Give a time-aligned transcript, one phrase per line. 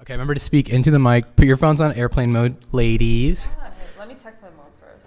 [0.00, 1.36] Okay, remember to speak into the mic.
[1.36, 3.48] Put your phones on airplane mode, ladies.
[3.98, 5.06] Let me text my mom first.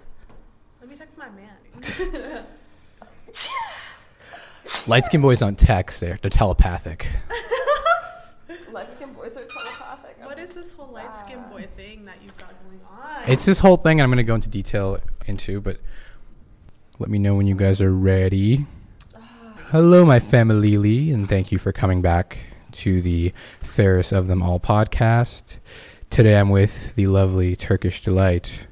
[0.80, 2.44] Let me text my man.
[4.86, 7.08] Light skinned boys don't text, they're, they're telepathic.
[8.72, 10.16] Light skin boys are telepathic.
[10.24, 12.35] what is this whole light skinned boy thing that you've got going on?
[13.26, 15.80] It's this whole thing I'm going to go into detail into, but
[17.00, 18.66] let me know when you guys are ready.
[19.70, 22.38] Hello, my family, Lee, and thank you for coming back
[22.70, 23.32] to the
[23.64, 25.56] Fairest of Them All podcast.
[26.08, 28.68] Today I'm with the lovely Turkish delight,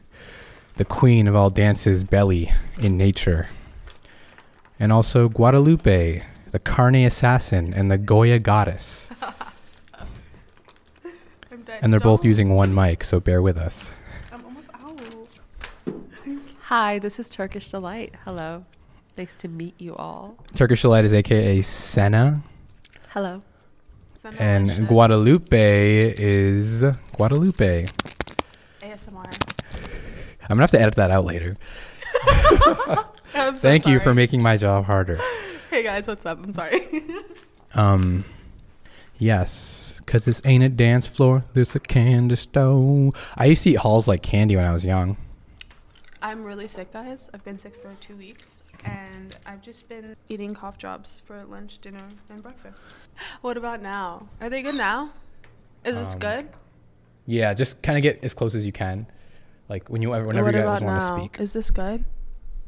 [0.76, 3.48] the queen of all dances, Belly in nature,
[4.78, 9.10] and also Guadalupe, the carne assassin and the Goya goddess.
[11.80, 13.90] And they're both using one mic, so bear with us.
[16.66, 16.76] I'm almost out.
[16.76, 18.14] Hi, this is Turkish Delight.
[18.24, 18.62] Hello.
[19.16, 20.36] Nice to meet you all.
[20.54, 22.42] Turkish delight is aka Sena.
[23.10, 23.42] Hello.
[24.38, 24.88] And Senalicious.
[24.88, 27.86] Guadalupe is Guadalupe.
[28.82, 29.26] ASMR.
[30.42, 31.54] I'm gonna have to edit that out later.
[33.34, 35.18] I'm so Thank you for making my job harder.
[35.70, 36.42] Hey guys, what's up?
[36.42, 36.80] I'm sorry.
[37.76, 38.24] Um,
[39.18, 41.44] yes, cause this ain't a dance floor.
[41.54, 43.12] This a candy store.
[43.36, 45.16] I used to eat halls like candy when I was young.
[46.24, 47.28] I'm really sick, guys.
[47.34, 51.80] I've been sick for two weeks, and I've just been eating cough drops for lunch,
[51.80, 52.88] dinner, and breakfast.
[53.42, 54.26] What about now?
[54.40, 55.10] Are they good now?
[55.84, 56.48] Is this Um, good?
[57.26, 59.06] Yeah, just kind of get as close as you can.
[59.68, 61.18] Like when you whenever what you guys want to now?
[61.18, 61.36] speak.
[61.40, 62.06] Is this good?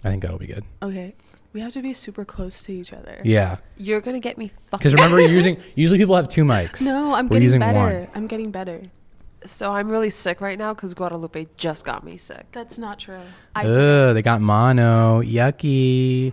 [0.05, 0.65] I think that'll be good.
[0.83, 1.15] Okay.
[1.55, 3.19] We have to be super close to each other.
[3.25, 4.79] Yeah, You're gonna get me fucking.
[4.79, 5.57] because remember you're using.
[5.75, 6.83] Usually people have two mics.
[6.83, 7.79] No, I'm We're getting using better.
[8.01, 8.09] one.
[8.15, 8.83] I'm getting better.
[9.50, 12.47] So I'm really sick right now because Guadalupe just got me sick.
[12.52, 13.20] That's not true.
[13.55, 13.77] I did.
[13.77, 15.22] Ugh, they got mono.
[15.22, 16.33] Yucky.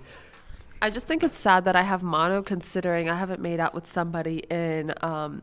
[0.82, 3.88] I just think it's sad that I have mono considering I haven't made out with
[3.88, 5.42] somebody in um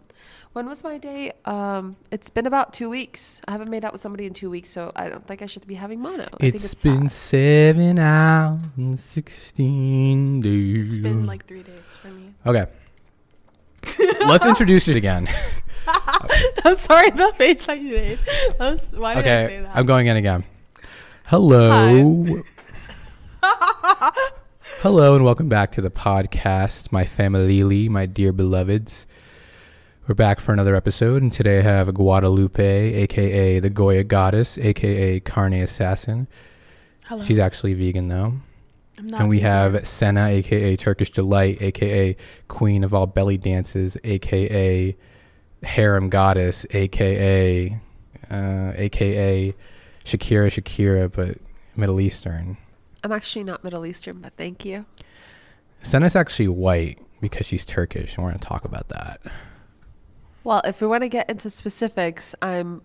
[0.53, 1.33] when was my date?
[1.47, 3.41] Um it's been about 2 weeks.
[3.49, 5.66] I haven't made out with somebody in 2 weeks, so I don't think I should
[5.66, 6.25] be having mono.
[6.34, 7.77] I think It's it's been sad.
[7.77, 10.87] seven hours and sixteen days.
[10.89, 12.34] It's been like three days for me.
[12.45, 12.66] Okay.
[14.27, 15.29] Let's introduce it again.
[16.65, 18.19] I'm sorry, the face that you made.
[18.59, 19.77] That was- why did I say that?
[19.77, 20.45] I'm going in again.
[21.25, 22.43] Hello.
[24.83, 29.07] Hello and welcome back to the podcast, my family, my dear beloveds.
[30.07, 35.21] We're back for another episode, and today I have Guadalupe, aka the Goya Goddess, aka
[35.21, 36.29] Carne Assassin.
[37.07, 37.23] Hello.
[37.23, 38.35] She's actually vegan though.
[39.00, 39.50] And we vegan.
[39.50, 42.16] have Sena, aka Turkish Delight, aka
[42.49, 44.97] Queen of all belly dances, aka
[45.62, 47.81] Harem Goddess, aka
[48.31, 49.55] uh, aka
[50.05, 51.39] Shakira Shakira, but
[51.77, 52.56] Middle Eastern.
[53.03, 54.84] I'm actually not Middle Eastern, but thank you.
[55.83, 59.21] Sena's actually white because she's Turkish, and we're gonna talk about that.
[60.44, 62.83] Well, if we want to get into specifics, I'm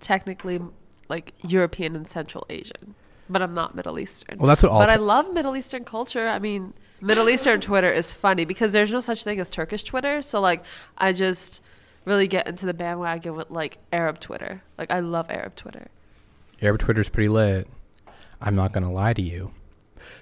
[0.00, 0.60] technically
[1.08, 2.94] like European and Central Asian,
[3.28, 4.38] but I'm not Middle Eastern.
[4.38, 4.80] Well, that's what all.
[4.80, 6.28] but I love Middle Eastern culture.
[6.28, 10.22] I mean, Middle Eastern Twitter is funny because there's no such thing as Turkish Twitter.
[10.22, 10.62] So like,
[10.96, 11.62] I just
[12.04, 14.62] really get into the bandwagon with like Arab Twitter.
[14.76, 15.88] Like, I love Arab Twitter.
[16.60, 17.68] Arab Twitter's pretty lit.
[18.40, 19.52] I'm not gonna lie to you.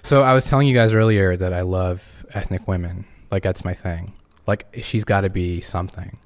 [0.01, 3.05] So I was telling you guys earlier that I love ethnic women.
[3.31, 4.13] Like that's my thing.
[4.45, 6.17] Like she's got to be something.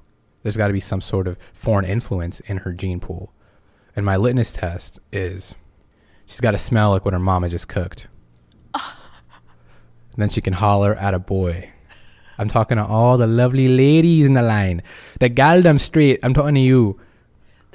[0.44, 3.32] There's got to be some sort of foreign influence in her gene pool.
[3.96, 5.56] And my litmus test is
[6.32, 8.08] she's got to smell like what her mama just cooked.
[10.18, 11.70] then she can holler at a boy.
[12.38, 14.82] I'm talking to all the lovely ladies in the line.
[15.20, 16.20] The galdem straight.
[16.24, 17.00] I'm talking to you.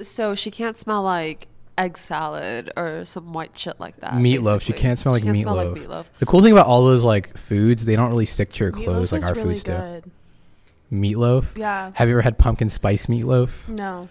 [0.00, 4.14] So she can't smell like egg salad or some white shit like that.
[4.14, 4.62] meatloaf.
[4.62, 4.80] She basically.
[4.82, 5.42] can't smell like She can't meatloaf.
[5.42, 6.18] smell like meatloaf.
[6.18, 8.84] The cool thing about all those like foods, they don't really stick to your Meatloaf
[8.84, 9.72] clothes like is our really foods do.
[9.72, 10.10] good.
[10.92, 11.58] Meatloaf.
[11.58, 11.90] Yeah.
[11.94, 13.68] Have you ever had pumpkin spice meatloaf?
[13.68, 14.02] No.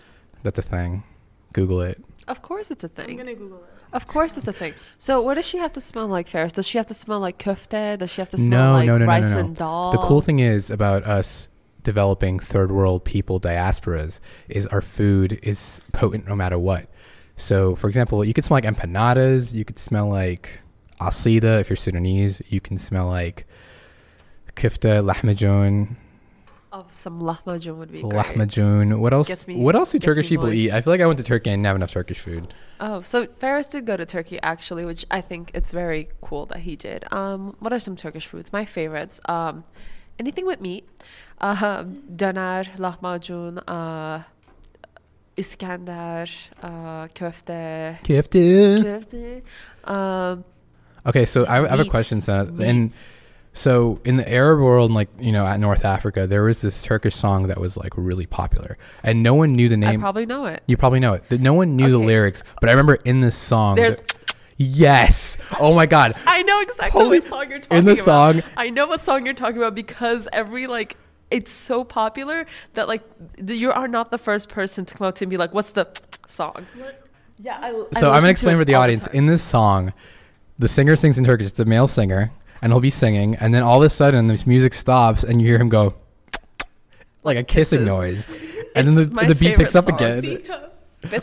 [0.44, 1.04] That's a thing.
[1.54, 2.02] Google it.
[2.28, 3.18] Of course, it's a I'm thing.
[3.18, 3.70] gonna Google it.
[3.96, 4.74] Of course, it's a thing.
[4.98, 6.52] So, what does she have to smell like, Ferris?
[6.52, 7.98] Does she have to smell like köfte?
[7.98, 9.40] Does she have to smell No, like no, no, no, rice no, no.
[9.40, 9.92] and dal?
[9.94, 11.48] The cool thing is about us
[11.84, 14.20] developing third world people diasporas
[14.50, 16.90] is our food is potent no matter what.
[17.38, 19.54] So, for example, you could smell like empanadas.
[19.54, 20.60] You could smell like
[21.00, 22.42] asida if you're Sudanese.
[22.50, 23.48] You can smell like
[24.56, 25.96] kifta, lahmacun,
[26.80, 28.14] of some lahmacun would be great.
[28.14, 29.00] lahmacun.
[29.00, 29.48] What else?
[29.48, 30.72] Me- what else do Turkish people eat?
[30.72, 32.54] I feel like I went to Turkey and didn't have enough Turkish food.
[32.80, 36.60] Oh, so Ferris did go to Turkey actually, which I think it's very cool that
[36.60, 37.06] he did.
[37.12, 38.52] Um, what are some Turkish foods?
[38.52, 39.22] My favorites.
[39.26, 39.64] Um,
[40.20, 40.84] anything with meat.
[41.40, 41.84] Uh,
[42.16, 44.24] doner, lahmacun, uh,
[45.38, 46.30] Iskender,
[46.64, 48.84] uh, köfte, Kifted.
[48.84, 49.42] köfte.
[49.84, 50.44] Um,
[51.08, 52.48] Okay, so I, I have a question, Sena.
[52.60, 52.92] And
[53.56, 57.16] so in the Arab world, like you know, at North Africa, there was this Turkish
[57.16, 60.00] song that was like really popular, and no one knew the I name.
[60.02, 60.62] probably know it.
[60.68, 61.24] you probably know it.
[61.42, 63.76] No one knew the lyrics, but I remember in this song.
[63.78, 63.96] There's.
[63.96, 64.14] that-
[64.58, 65.38] yes.
[65.60, 66.16] Oh my God.
[66.26, 68.04] I know exactly Holy- what song you're talking in the about.
[68.04, 70.96] song- I know what song you're talking about because every like
[71.32, 73.02] it's so popular that like
[73.46, 75.72] you are not the first person to come up to me and be like, "What's
[75.72, 75.88] the
[76.28, 76.66] song?"
[77.40, 79.06] Yeah, I, I So I'm gonna explain for the audience.
[79.06, 79.16] time.
[79.16, 79.92] in this song,
[80.60, 81.48] the singer sings in Turkish.
[81.48, 82.32] It's a male singer,
[82.62, 85.48] and he'll be singing, and then all of a sudden, this music stops, and you
[85.48, 85.94] hear him go
[87.24, 88.28] like a kissing noise,
[88.76, 89.96] and then the, the beat picks up song.
[89.96, 90.22] again.
[90.24, 90.72] Besitos.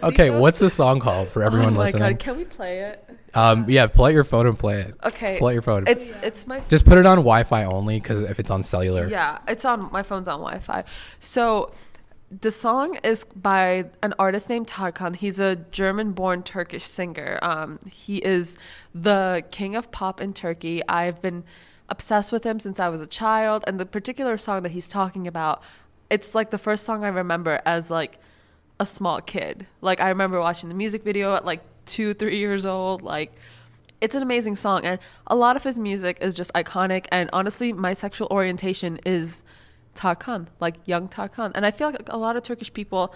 [0.02, 2.02] Okay, what's the song called for everyone oh my listening?
[2.02, 3.04] God, can we play it?
[3.34, 4.94] Um, yeah, pull out your phone and play it.
[5.02, 5.84] Okay, Pull out your phone.
[5.86, 9.38] it's it's my Just put it on Wi-Fi only, because if it's on cellular, Yeah,
[9.48, 10.84] it's on my phone's on Wi-Fi.
[11.18, 11.72] So
[12.40, 15.16] the song is by an artist named Tarkan.
[15.16, 17.38] He's a German-born Turkish singer.
[17.42, 18.56] Um, he is
[18.94, 20.82] the king of pop in Turkey.
[20.88, 21.44] I've been
[21.88, 25.26] obsessed with him since I was a child, and the particular song that he's talking
[25.26, 25.62] about,
[26.08, 28.18] it's like the first song I remember as like
[28.80, 29.66] a small kid.
[29.80, 33.02] Like I remember watching the music video at like two, three years old.
[33.02, 33.32] Like
[34.00, 37.06] it's an amazing song, and a lot of his music is just iconic.
[37.12, 39.44] And honestly, my sexual orientation is
[39.94, 43.14] Tarkan, like young Tarkan, and I feel like a lot of Turkish people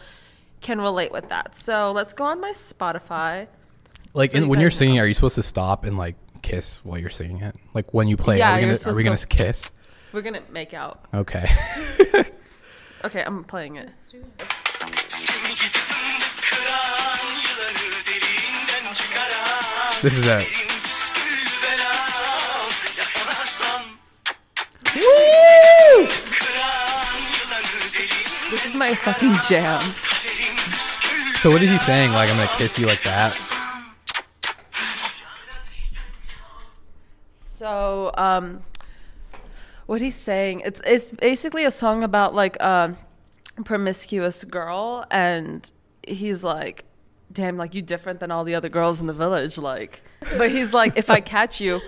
[0.60, 1.54] can relate with that.
[1.54, 3.46] So let's go on my Spotify.
[4.14, 5.02] like So you when you're singing, know.
[5.02, 7.54] are you supposed to stop and like kiss while you're singing it?
[7.74, 9.70] Like when you play, Yeah, are we gonna, are we to gonna go- kiss?
[10.12, 10.98] We're gonna make out.
[11.14, 11.46] Okay.
[13.04, 13.90] Okay, I'm playing it.
[15.08, 15.86] Seni gidip
[16.50, 20.65] kıran yılanı derinden çıkaran this is it.
[28.96, 29.80] Fucking jam.
[31.36, 32.10] So what is he saying?
[32.12, 33.32] Like I'm gonna kiss you like that?
[37.32, 38.62] So, um,
[39.86, 42.96] what he's saying, it's it's basically a song about like a
[43.64, 45.70] promiscuous girl, and
[46.06, 46.84] he's like,
[47.32, 50.02] "Damn, like you different than all the other girls in the village." Like,
[50.36, 51.80] but he's like, "If I catch you."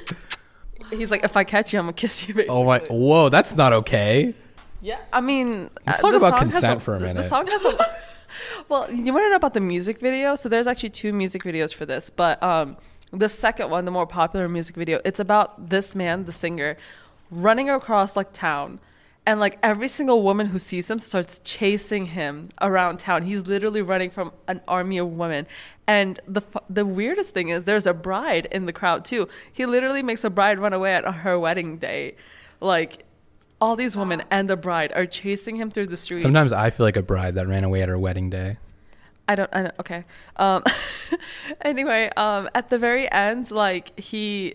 [0.90, 2.34] He's like, if I catch you, I'm gonna kiss you.
[2.34, 2.48] Basically.
[2.48, 2.78] Oh my!
[2.88, 4.34] Whoa, that's not okay.
[4.80, 7.22] Yeah, I mean, Let's uh, talk about song has consent for a minute.
[7.22, 7.96] The song has a.
[8.68, 10.36] well, you want to know about the music video?
[10.36, 12.76] So there's actually two music videos for this, but um,
[13.12, 16.76] the second one, the more popular music video, it's about this man, the singer,
[17.30, 18.78] running across like town,
[19.26, 23.22] and like every single woman who sees him starts chasing him around town.
[23.22, 25.46] He's literally running from an army of women,
[25.88, 29.28] and the the weirdest thing is there's a bride in the crowd too.
[29.52, 32.14] He literally makes a bride run away at her wedding day,
[32.60, 33.04] like
[33.60, 36.22] all these women and the bride are chasing him through the streets.
[36.22, 38.58] Sometimes I feel like a bride that ran away at her wedding day.
[39.28, 39.50] I don't.
[39.52, 40.04] I don't okay.
[40.36, 40.64] Um,
[41.60, 44.54] anyway, um, at the very end, like he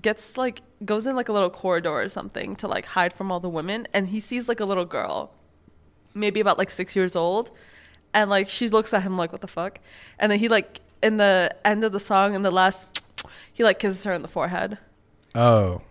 [0.00, 3.40] gets like goes in like a little corridor or something to like hide from all
[3.40, 5.34] the women, and he sees like a little girl,
[6.14, 7.50] maybe about like six years old,
[8.14, 9.78] and like she looks at him like what the fuck,
[10.18, 13.02] and then he like in the end of the song in the last,
[13.52, 14.78] he like kisses her in the forehead.
[15.34, 15.82] Oh,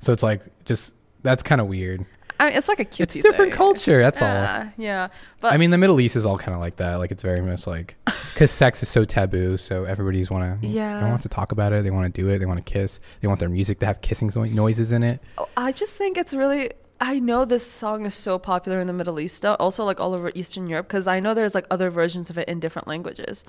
[0.00, 2.04] so it's like just that's kind of weird.
[2.40, 3.16] I mean, it's like a cute.
[3.16, 4.00] It's a different culture.
[4.00, 4.28] That's all.
[4.28, 5.08] Yeah, yeah.
[5.40, 6.94] But I mean, the Middle East is all kind of like that.
[6.96, 7.96] Like it's very much like
[8.32, 11.02] because sex is so taboo, so everybody's want to Yeah.
[11.08, 11.82] wants to talk about it.
[11.82, 12.38] They want to do it.
[12.38, 13.00] They want to kiss.
[13.20, 15.20] They want their music to have kissing noises in it.
[15.56, 16.70] I just think it's really.
[17.00, 20.32] I know this song is so popular in the Middle East, also like all over
[20.34, 23.44] Eastern Europe, because I know there's like other versions of it in different languages.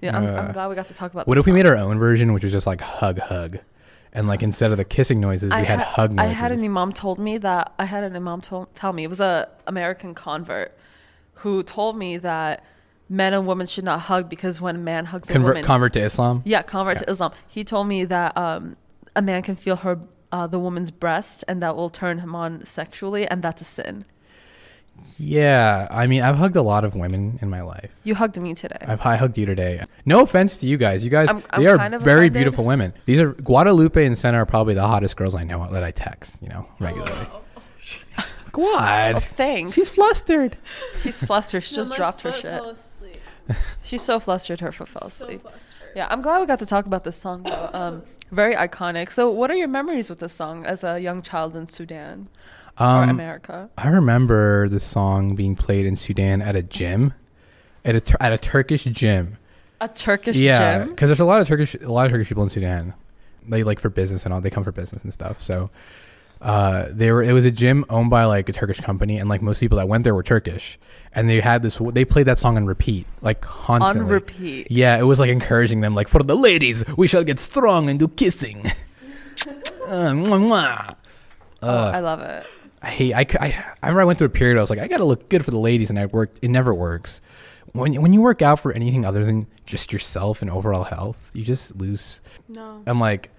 [0.00, 1.26] Yeah, I'm, Uh, I'm glad we got to talk about.
[1.26, 3.58] What if we made our own version, which was just like hug hug,
[4.12, 6.30] and like instead of the kissing noises, we I had, hug noises.
[6.30, 9.08] I had an imam told me that I had an imam told, tell me it
[9.08, 10.76] was a American convert
[11.34, 12.64] who told me that
[13.08, 15.92] men and women should not hug because when a man hugs a convert woman, convert
[15.94, 16.42] to Islam.
[16.44, 17.02] yeah, convert Yeah.
[17.04, 17.32] to Islam.
[17.46, 18.76] He told me that um,
[19.16, 19.98] a man can feel her
[20.30, 24.04] uh, the woman's breast and that will turn him on sexually, and that's a sin.
[25.18, 27.90] Yeah, I mean, I've hugged a lot of women in my life.
[28.04, 28.76] You hugged me today.
[28.82, 29.82] I've I hugged you today.
[30.06, 31.02] No offense to you guys.
[31.04, 32.32] You guys, I'm- I'm they are kind of very offended.
[32.34, 32.92] beautiful women.
[33.04, 36.40] These are Guadalupe and Sena are probably the hottest girls I know that I text.
[36.42, 37.26] You know, regularly.
[37.32, 37.62] Oh, oh,
[38.18, 38.22] oh,
[38.54, 39.14] what?
[39.16, 39.74] Oh, thanks.
[39.74, 40.56] She's flustered.
[41.02, 41.64] She's flustered.
[41.64, 42.42] She No, just my dropped her shit.
[42.42, 43.16] fell asleep.
[43.82, 45.42] She's so flustered her foot fell So asleep.
[45.42, 45.67] flustered.
[45.94, 47.70] Yeah, I'm glad we got to talk about this song though.
[47.74, 49.10] Um, very iconic.
[49.10, 52.28] So, what are your memories with this song as a young child in Sudan
[52.78, 53.70] or Um, America?
[53.78, 57.14] I remember the song being played in Sudan at a gym,
[57.86, 59.38] at a at a Turkish gym.
[59.80, 62.50] A Turkish yeah, because there's a lot of Turkish a lot of Turkish people in
[62.50, 62.92] Sudan.
[63.46, 64.42] They like for business and all.
[64.42, 65.40] They come for business and stuff.
[65.40, 65.70] So
[66.40, 69.42] uh, they were it was a gym owned by like a Turkish company, and like
[69.42, 70.78] most people that went there were Turkish,
[71.12, 74.02] and they had this they played that song on repeat, like constantly.
[74.02, 74.70] On repeat.
[74.70, 77.98] Yeah, it was like encouraging them, like for the ladies, we shall get strong and
[77.98, 78.66] do kissing.
[79.86, 80.96] uh, mwah, mwah.
[81.62, 82.46] oh, I love it.
[82.80, 83.14] I hate.
[83.14, 84.56] I, I, I remember I went through a period.
[84.56, 86.38] I was like, I gotta look good for the ladies, and I worked.
[86.42, 87.20] It never works.
[87.72, 91.44] When when you work out for anything other than just yourself and overall health, you
[91.44, 92.20] just lose.
[92.48, 92.82] No.
[92.86, 93.32] I'm like,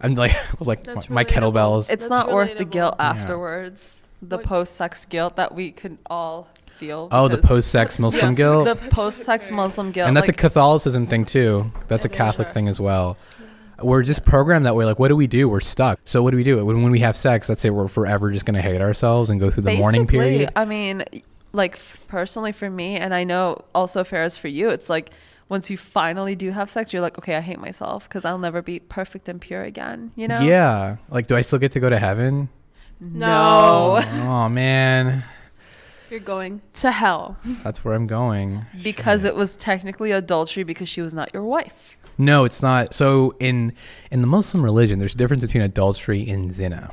[0.00, 1.28] I'm like, like That's my relatable.
[1.28, 1.80] kettlebells.
[1.90, 2.70] It's That's not worth the relatable.
[2.70, 3.10] guilt Yeah.
[3.10, 4.02] afterwards.
[4.22, 7.08] The What- post-sex guilt that we could all feel.
[7.12, 10.08] oh, the because- post-sex Muslim guilt, The post-sex Muslim guilt.
[10.08, 11.70] and that's like, a Catholicism thing too.
[11.88, 12.16] That's a It is.
[12.18, 13.16] Catholic thing as well.
[13.82, 14.84] We're just programmed that way.
[14.84, 15.48] Like, what do we do?
[15.48, 16.00] We're stuck.
[16.04, 17.48] So, what do we do when, when we have sex?
[17.48, 20.50] Let's say we're forever just gonna hate ourselves and go through the mourning Basically, period.
[20.54, 21.02] I mean,
[21.54, 25.10] like f- personally for me, and I know also Ferris for you, it's like
[25.50, 28.62] once you finally do have sex, you're like, okay, I hate myself because I'll never
[28.62, 30.12] be perfect and pure again.
[30.16, 30.40] You know?
[30.40, 30.96] Yeah.
[31.10, 32.48] Like, do I still get to go to heaven?
[33.00, 34.00] No.
[34.02, 35.24] oh man,
[36.10, 37.36] You're going to hell.
[37.64, 38.64] that's where I'm going.
[38.82, 41.96] because it was technically adultery because she was not your wife.
[42.18, 42.94] No, it's not.
[42.94, 43.72] So in
[44.10, 46.92] in the Muslim religion, there's a difference between adultery and zina.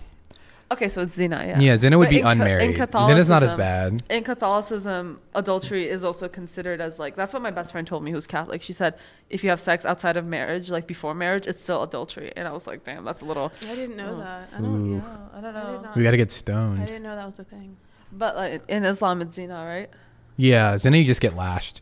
[0.69, 1.59] Okay, so it's zina, yeah.
[1.59, 2.75] Yeah, zina would But be in Ca- in unmarried.
[3.05, 4.03] Zina's not as bad.
[4.09, 8.11] In Catholicism, adultery is also considered as like that's what my best friend told me
[8.11, 8.61] who's Catholic.
[8.61, 8.95] She said
[9.29, 12.33] if you have sex outside of marriage, like before marriage, it's still adultery.
[12.35, 14.19] And I was like, damn, that's a little I didn't know Oh.
[14.19, 14.49] that.
[14.53, 14.75] I don't.
[14.91, 14.95] Ooh.
[14.95, 15.81] yeah, I don't I know.
[15.83, 16.81] not- We got to get stoned.
[16.81, 17.77] I didn't know that was a thing.
[18.11, 19.89] But like in Islam, it's zina, right?
[20.35, 21.81] Yeah, zina you just get lashed.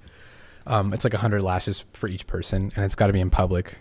[0.68, 3.30] Um, it's like a hundred lashes for each person, and it's got to be in
[3.32, 3.78] public,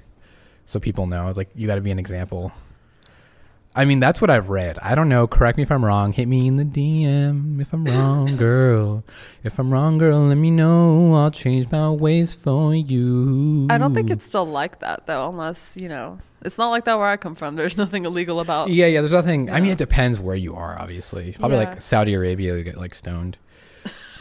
[0.67, 1.33] so people know.
[1.37, 2.53] Like you got to be an example.
[3.77, 4.79] I mean, that's what I've read.
[4.81, 5.27] I don't know.
[5.27, 6.13] Correct me if I'm wrong.
[6.13, 9.03] Hit me in the DM if I'm wrong, girl.
[9.43, 11.15] If I'm wrong, girl, let me know.
[11.15, 13.67] I'll change my ways for you.
[13.71, 16.99] I don't think it's still like that though, unless you know, it's not like that
[16.99, 17.57] where I come from.
[17.57, 18.69] There's nothing illegal about.
[18.69, 19.01] Yeah, yeah.
[19.01, 19.51] There's nothing.
[19.51, 20.79] I mean, it depends where you are.
[20.79, 21.71] Obviously, probably Yeah.
[21.71, 23.39] like Saudi Arabia, you get like stoned,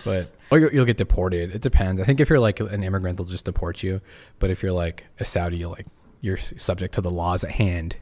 [0.04, 1.54] but or you'll, you'll get deported.
[1.54, 2.02] It depends.
[2.02, 4.02] I think if you're like an immigrant, they'll just deport you.
[4.40, 5.86] But if you're like a Saudi, you're like
[6.22, 7.98] you're subject to the laws at hand.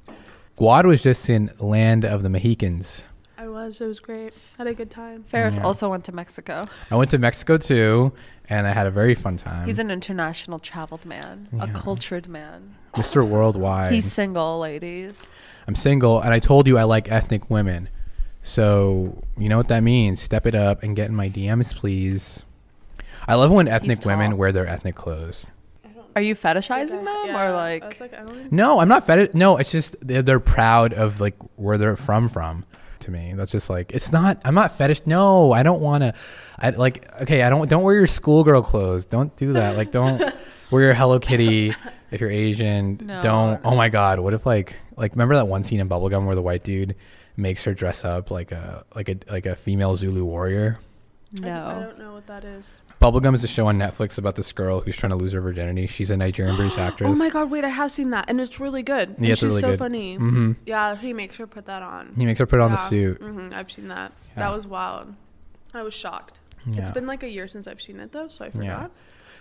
[0.58, 3.04] Guad was just in land of the Mohicans.
[3.38, 3.82] I was.
[3.82, 4.34] It was great.
[4.58, 5.24] Had a good time.
[5.24, 5.64] Ferris Yeah.
[5.64, 6.68] also went to Mexico.
[6.92, 8.14] I went to Mexico too,
[8.50, 9.68] and I had a very fun time.
[9.68, 12.76] He's an international traveled man, a cultured man.
[12.94, 13.28] Mr.
[13.28, 13.94] Worldwide.
[13.94, 15.26] He's single, ladies.
[15.68, 17.90] I'm single, and I told you I like ethnic women.
[18.44, 20.22] So you know what that means.
[20.22, 22.46] Step it up and get in my DMs, please.
[23.28, 25.48] I love when ethnic women wear their ethnic clothes.
[26.16, 27.88] Are you fetishizing them Yeah, or I like?
[27.88, 29.34] was like, I don't even No, I'm not fed.
[29.34, 32.28] No, it's just they're, they're proud of like where they're from.
[32.28, 32.66] From
[33.00, 34.40] to me, that's just like it's not.
[34.46, 35.04] I'm not fetish.
[35.06, 36.14] No, I don't want to.
[36.60, 37.10] I like.
[37.22, 37.70] Okay, I don't.
[37.70, 39.06] Don't wear your schoolgirl clothes.
[39.06, 39.76] Don't do that.
[39.78, 40.22] Like, don't
[40.72, 41.74] wear your Hello Kitty
[42.12, 43.00] if you're Asian.
[43.04, 43.22] No.
[43.22, 43.62] Don't.
[43.64, 44.20] Oh my God.
[44.20, 46.96] What if like like remember that one scene in Bubblegum where the white dude
[47.38, 50.78] makes her dress up like a like a like a female Zulu warrior.
[51.44, 52.82] I, I don't know what that is.
[53.02, 55.88] Bubblegum is a show on Netflix about this girl who's trying to lose her virginity.
[55.88, 57.10] She's a Nigerian British actress.
[57.10, 59.16] Oh my god, wait, I have seen that, and it's really good.
[59.18, 59.80] Yeah, it's she's really so good.
[59.80, 60.18] funny.
[60.20, 60.52] Mm-hmm.
[60.68, 62.14] Yeah, he makes her put that on.
[62.16, 62.90] He makes her put on the Yeah.
[62.90, 63.18] suit.
[63.22, 64.12] hmm I've seen that.
[64.34, 64.40] Yeah.
[64.44, 65.16] That was wild.
[65.74, 66.40] I was shocked.
[66.68, 68.92] It's been like a year since I've seen it though, so I forgot.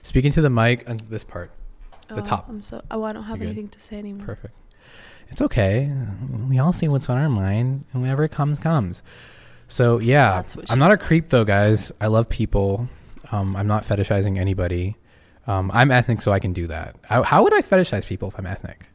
[0.03, 1.51] Speaking to the mic and this part.
[2.09, 2.49] The Oh, top.
[2.49, 2.83] I'm so.
[2.91, 3.51] Oh, I don't have You're good.
[3.53, 4.25] anything to say anymore.
[4.27, 4.55] Perfect.
[5.29, 5.93] It's okay.
[6.49, 9.03] We all see what's on our mind, and whenever it comes, comes.
[9.69, 11.93] So yeah, I'm not a creep though, guys.
[12.01, 12.89] I love people.
[13.33, 14.97] Um, I'm not fetishizing anybody.
[15.47, 16.97] Um, I'm ethnic, so I can do that.
[17.09, 18.87] I, how would I fetishize people if I'm ethnic?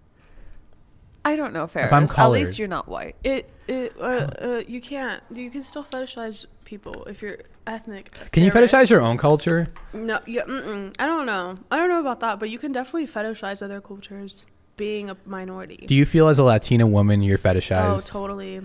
[1.25, 1.91] I don't know, Ferris.
[1.91, 3.15] I'm At least you're not white.
[3.23, 3.49] It.
[3.67, 3.95] It.
[3.99, 5.23] Uh, uh, you can't.
[5.33, 8.11] You can still fetishize people if you're ethnic.
[8.31, 9.67] Can you fetishize your own culture?
[9.91, 10.19] No.
[10.27, 10.43] Yeah.
[10.43, 10.95] Mm-mm.
[10.99, 11.57] I don't know.
[11.71, 14.45] I don't know about that, but you can definitely fetishize other cultures.
[14.77, 15.85] Being a minority.
[15.87, 17.85] Do you feel as a Latina woman you're fetishized?
[17.85, 18.09] oh, fetishized?
[18.09, 18.61] totally.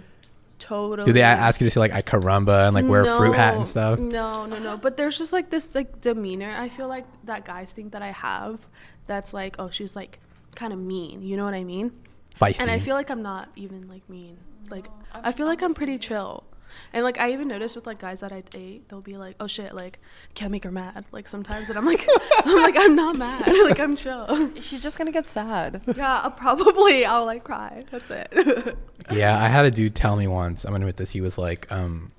[0.61, 1.07] Totally.
[1.07, 3.57] Do they ask you to say like I caramba and like wear a fruit hat
[3.57, 3.99] and stuff?
[3.99, 4.77] No, no, no.
[4.77, 6.55] But there's just like this like demeanor.
[6.57, 8.67] I feel like that guys think that I have.
[9.07, 10.21] That's like, oh, she's like
[10.55, 11.23] kind of mean.
[11.23, 11.93] You know what I mean?
[12.39, 12.61] Feisty.
[12.61, 14.37] And I feel like I'm not even like mean.
[14.69, 16.45] Like I feel like I'm pretty chill.
[16.93, 19.47] And like I even noticed with like guys that I date, they'll be like, "Oh
[19.47, 19.99] shit, like
[20.35, 22.07] can't make her mad." Like sometimes, and I'm like,
[22.45, 23.47] I'm like I'm not mad.
[23.65, 24.51] like I'm chill.
[24.61, 25.83] She's just gonna get sad.
[25.97, 27.85] yeah, I'll probably I'll like cry.
[27.91, 28.77] That's it.
[29.11, 30.65] Yeah, I had a dude tell me once.
[30.65, 31.11] I'm gonna admit this.
[31.11, 32.13] He was like, um,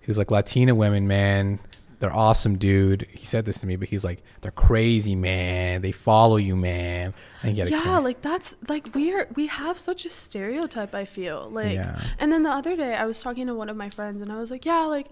[0.00, 1.58] he was like Latina women, man.
[2.04, 3.06] They're awesome, dude.
[3.12, 5.80] He said this to me, but he's like, they're crazy, man.
[5.80, 7.14] They follow you, man.
[7.42, 8.04] And yeah, experience.
[8.04, 10.94] like that's like we're we have such a stereotype.
[10.94, 11.98] I feel like, Yeah.
[12.18, 14.36] and then the other day I was talking to one of my friends and I
[14.38, 15.06] was like, yeah, like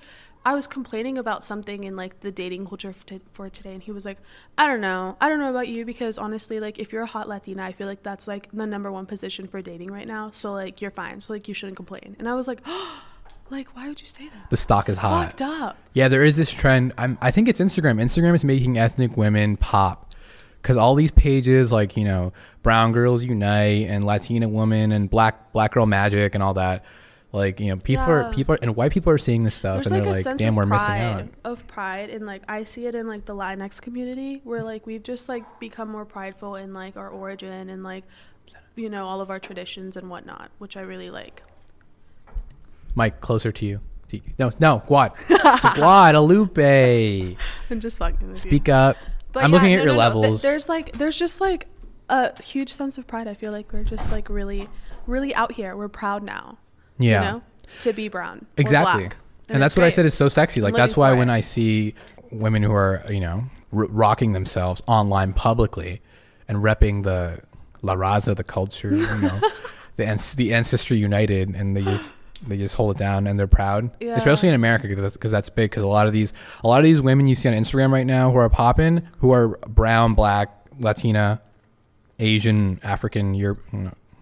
[0.44, 3.82] I was complaining about something in like the dating culture for, t- for today, and
[3.82, 4.18] he was like,
[4.58, 7.26] "I don't know, I don't know about you because honestly, like if you're a hot
[7.26, 10.30] Latina, I feel like that's like the number one position for dating right now.
[10.30, 11.22] So like you're fine.
[11.22, 12.60] So like you shouldn't complain." And I was like,
[13.52, 14.50] "Like why would you say that?
[14.50, 15.26] The stock is hot.
[15.38, 16.92] Fucked up." Yeah, there is this trend.
[16.98, 18.00] I'm, I think it's Instagram.
[18.02, 20.12] Instagram is making ethnic women pop
[20.60, 22.32] because all these pages, like you know,
[22.62, 26.84] Brown Girls Unite and Latina Woman and Black Black Girl Magic and all that.
[27.34, 28.12] Like you know, people Yeah.
[28.28, 30.16] are people are, and white people are seeing this stuff There's and like they're a
[30.16, 32.94] like, sense "Damn, of we're pride, missing out." of pride, and like I see it
[32.94, 36.96] in like the Latinx community, where like we've just like become more prideful in like
[36.98, 38.04] our origin and like
[38.76, 41.42] you know all of our traditions and whatnot, which I really like.
[42.94, 43.80] Mike, closer to you.
[44.38, 45.12] No, no, Guad,
[45.74, 47.34] Guadalupe.
[47.70, 48.50] I'm just fucking with you.
[48.50, 48.98] Speak up.
[49.32, 49.98] But I'm yeah, looking at no, your no, no.
[49.98, 50.42] Levels.
[50.42, 51.66] there's like there's just like
[52.10, 53.26] a huge sense of pride.
[53.26, 54.68] I feel like we're just like really,
[55.06, 55.76] really out here.
[55.76, 56.58] We're proud now.
[56.98, 57.20] yeah.
[57.20, 57.42] You know,
[57.80, 58.46] to be brown.
[58.58, 59.04] Exactly.
[59.04, 59.16] black.
[59.48, 60.60] And, that's it's what I said is so sexy.
[60.60, 61.34] Like that's why when it.
[61.34, 61.94] I see
[62.30, 66.00] women who are, you know, r- rocking themselves online publicly
[66.48, 67.40] and repping the
[67.82, 69.40] La Raza, the culture, you know,
[69.96, 71.98] the the ancestry united and they
[72.46, 73.90] they just hold it down and they're proud.
[74.00, 74.16] Yeah.
[74.16, 76.32] Especially in America because that's, 'cause that's big cuz a lot of these
[76.64, 79.30] a lot of these women you see on Instagram right now who are popping who
[79.30, 81.40] are brown, black, Latina,
[82.18, 83.60] Asian, African, Europe,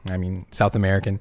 [0.07, 1.21] I mean South American.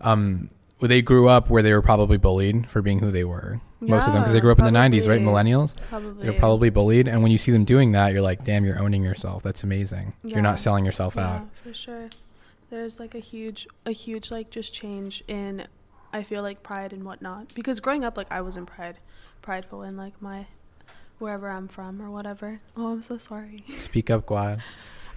[0.00, 3.60] Um, well, they grew up where they were probably bullied for being who they were.
[3.80, 5.20] Most of them, because they grew up in the '90s, right?
[5.20, 5.74] Millennials.
[5.88, 6.22] Probably.
[6.22, 9.02] They're probably bullied, and when you see them doing that, you're like, "Damn, you're owning
[9.02, 9.42] yourself.
[9.42, 10.12] That's amazing.
[10.24, 12.08] You're not selling yourself yeah, out." for sure.
[12.70, 15.66] There's like a huge, a huge like just change in,
[16.12, 17.54] I feel like pride and whatnot.
[17.54, 18.98] Because growing up, like I wasn't pride,
[19.40, 20.46] prideful in like my,
[21.18, 22.60] wherever I'm from or whatever.
[22.76, 23.64] Oh, I'm so sorry.
[23.76, 24.62] Speak up, Guad.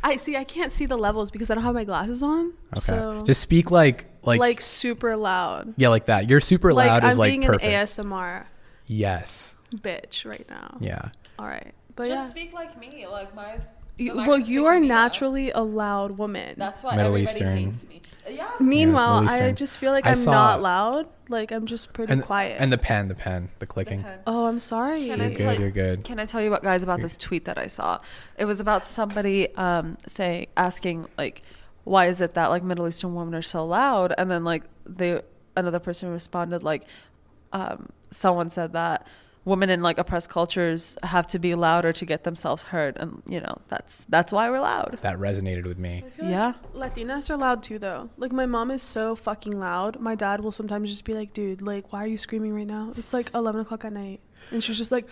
[0.04, 0.36] I see.
[0.36, 2.54] I can't see the levels because I don't have my glasses on.
[2.74, 2.80] Okay.
[2.80, 5.74] So Just speak like, like, like, super loud.
[5.78, 6.30] yeah, like that.
[6.30, 7.64] You're super like loud I'm is like being perfect.
[7.64, 8.46] an ASMR
[8.88, 9.56] yes.
[9.76, 10.78] bitch right now.
[10.80, 11.10] Yeah.
[11.40, 11.74] All right.
[11.96, 12.30] But Just yeah.
[12.30, 13.58] speak like me, like my.
[13.98, 14.90] You, well, you are me up.
[14.90, 16.56] naturally a loud woman.
[16.58, 17.58] That's why Middle everybody Eastern.
[17.58, 18.02] hates me.
[18.30, 18.50] Yeah.
[18.60, 21.08] Meanwhile, Middle I just feel like I I'm saw- not loud.
[21.30, 22.58] Like I'm just pretty And quiet.
[22.60, 24.04] and the pen, the pen, the clicking.
[24.04, 24.20] pen.
[24.28, 25.08] oh, I'm sorry.
[25.08, 25.56] Can You're I good.
[25.58, 26.04] you- You're good.
[26.04, 28.00] Can I tell you what, guys, about this tweet that I saw?
[28.38, 31.42] It was about somebody um, saying, asking, like,
[31.84, 34.14] why is it that like Middle Eastern women are so loud?
[34.18, 35.22] And then like they,
[35.56, 36.84] another person responded like,
[37.54, 39.08] um, someone said that
[39.46, 43.40] women in like oppressed cultures have to be louder to get themselves heard, and you
[43.40, 44.98] know that's that's why we're loud.
[45.02, 46.04] That resonated with me.
[46.06, 46.54] I feel Yeah.
[46.74, 48.10] like Latinas are loud too, though.
[48.18, 50.00] Like my mom is so fucking loud.
[50.00, 52.92] My dad will sometimes just be like, "Dude, like, why are you screaming right now?
[52.98, 54.20] It's like 11 o'clock at night,"
[54.52, 55.08] and she's just like,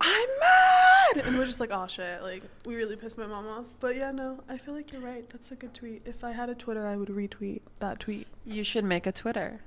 [0.00, 3.64] "I'm mad," and we're just like, "Oh shit!" Like we really pissed my mom off.
[3.80, 5.28] But yeah, no, I feel like you're right.
[5.28, 6.02] That's a good tweet.
[6.04, 8.26] If I had a Twitter, I would retweet that tweet.
[8.44, 9.60] You should make a Twitter.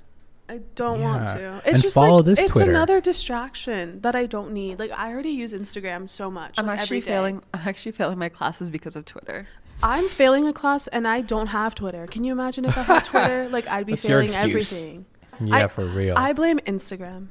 [0.51, 1.55] I don't want to.
[1.59, 2.71] It's And just follow like this it's Twitter.
[2.71, 4.79] another distraction that I don't need.
[4.79, 6.55] Like I already use Instagram so much.
[6.57, 7.11] I'm like, actually every day.
[7.11, 7.43] failing.
[7.53, 9.47] I'm actually failing my classes because of Twitter.
[9.81, 12.05] I'm failing a class and I don't have Twitter.
[12.05, 13.47] Can you imagine if I had Twitter?
[13.49, 15.05] Like I'd be That's failing everything.
[15.39, 16.15] Yeah, I- for real.
[16.17, 17.27] I blame Instagram.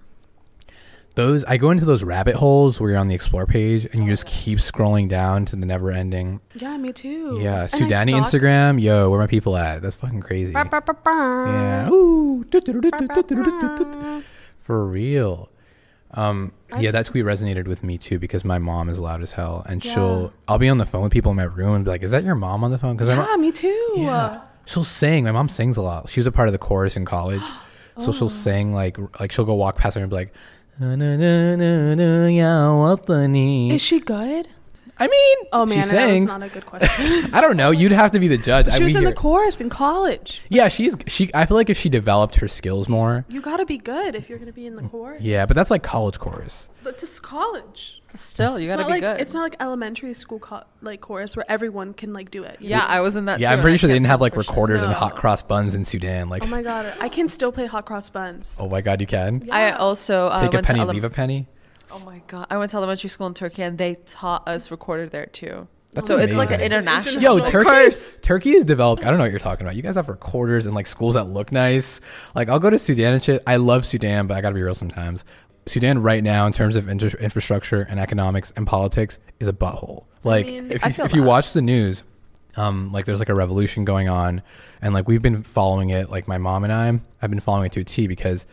[1.16, 4.10] Those I go into those rabbit holes where you're on the explore page and you
[4.10, 6.40] just keep scrolling down to the never ending.
[6.54, 7.38] Yeah, me too.
[7.42, 8.80] Yeah, And Sudani Instagram.
[8.80, 9.82] Yo, where my people at?
[9.82, 10.52] That's fucking crazy.
[10.52, 11.44] Ba, ba, ba, ba.
[11.46, 11.90] Yeah.
[11.90, 12.44] Ooh.
[14.60, 15.48] For real.
[16.12, 19.64] Um, yeah, that tweet resonated with me too because my mom is loud as hell,
[19.68, 19.92] and Yeah.
[19.94, 20.32] she'll.
[20.48, 22.24] I'll be on the phone with people in my room and be like, "Is that
[22.24, 23.92] your mom on the phone?" Because Yeah, me too.
[23.96, 25.22] yeah, she'll sing.
[25.24, 26.08] My mom sings a lot.
[26.08, 27.42] She was a part of the chorus in college,
[27.98, 28.12] so Oh.
[28.12, 30.32] she'll sing like like she'll go walk past me and be like,
[33.70, 34.48] Is she good?
[35.00, 37.30] I mean, Oh man, she that was not a good question.
[37.34, 37.70] I don't know.
[37.70, 38.68] You'd have to be the judge.
[38.68, 40.42] I, she was we in the chorus in college.
[40.50, 41.30] Yeah, she's she.
[41.34, 43.24] I feel like if she developed her skills more.
[43.28, 45.22] You gotta be good if you're gonna be in the chorus.
[45.22, 46.68] Yeah, but that's like college chorus.
[46.84, 47.96] But this is college.
[48.14, 49.20] Still, you It's gotta be like good.
[49.20, 52.56] it's not like elementary school co- like chorus where everyone can like do it.
[52.60, 52.84] yeah, know?
[52.86, 53.38] I was in that.
[53.40, 54.50] Yeah, too, I'm pretty sure they didn't have like for sure.
[54.52, 56.28] recorders and hot cross buns in Sudan.
[56.28, 58.58] Like, Oh my god, I can still play hot cross buns.
[58.60, 61.46] oh my god, you can I also uh, take a penny, ele- leave a penny.
[61.92, 62.46] Oh my god!
[62.50, 65.66] I went to elementary school in Turkey, and they taught us recorded there too.
[65.92, 67.20] That's so it's like an international.
[67.20, 68.14] Yo, National Turkey, curse.
[68.14, 69.02] is, Turkey is developed.
[69.04, 69.74] I don't know what you're talking about.
[69.74, 72.00] You guys have recorders and like schools that look nice.
[72.34, 73.42] Like I'll go to Sudan and shit.
[73.46, 75.24] I love Sudan, but I gotta be real sometimes.
[75.66, 80.04] Sudan right now, in terms of inter- infrastructure and economics and politics, is a butthole.
[80.22, 82.04] Like mean, if you, if you watch the news,
[82.56, 84.42] um, like there's like a revolution going on,
[84.80, 86.08] and like we've been following it.
[86.08, 88.46] Like my mom and I, I've been following it to a T because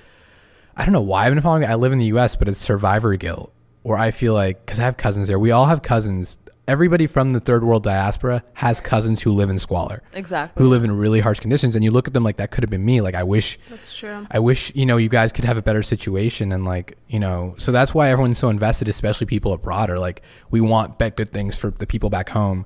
[0.77, 1.69] I don't know why I've been following it.
[1.69, 4.83] I live in the U.S., but it's survivor guilt, where I feel like because I
[4.83, 5.39] have cousins there.
[5.39, 6.37] We all have cousins
[6.67, 10.61] everybody from the third world diaspora has cousins who live in squalor, Exactly.
[10.61, 12.69] who live in really harsh conditions, and you look at them like that could have
[12.69, 12.99] been me.
[12.99, 14.27] Like I wish That's true.
[14.29, 17.55] I wish you know you guys could have a better situation and like you know
[17.57, 19.89] so that's why everyone's so invested, especially people abroad.
[19.89, 22.65] Are like we want bet good things for the people back home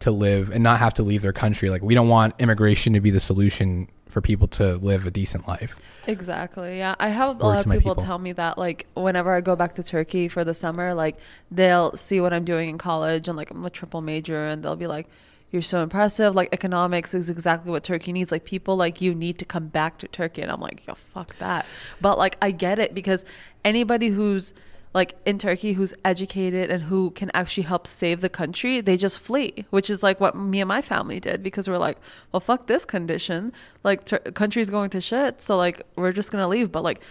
[0.00, 1.70] to live and not have to leave their country.
[1.70, 5.46] Like we don't want immigration to be the solution for people to live a decent
[5.46, 5.78] life.
[6.06, 6.78] Exactly.
[6.78, 6.94] Yeah.
[6.98, 7.94] I have a lot of people, people.
[7.96, 11.16] tell me that like whenever I go back to Turkey for the summer, like
[11.50, 14.76] they'll see what I'm doing in college and like I'm a triple major and they'll
[14.76, 15.06] be like,
[15.50, 16.34] You're so impressive.
[16.34, 18.32] Like economics is exactly what Turkey needs.
[18.32, 20.40] Like people like you need to come back to Turkey.
[20.40, 21.66] And I'm like, yo, fuck that.
[22.00, 23.26] But like I get it because
[23.64, 24.54] anybody who's
[24.94, 29.18] like in Turkey who's educated and who can actually help save the country, they just
[29.20, 31.98] flee, which is like what me and my family did because we're like,
[32.32, 33.52] well, fuck this condition.
[33.84, 35.42] Like, tur- country's going to shit.
[35.42, 36.72] So, like, we're just going to leave.
[36.72, 37.02] But, like,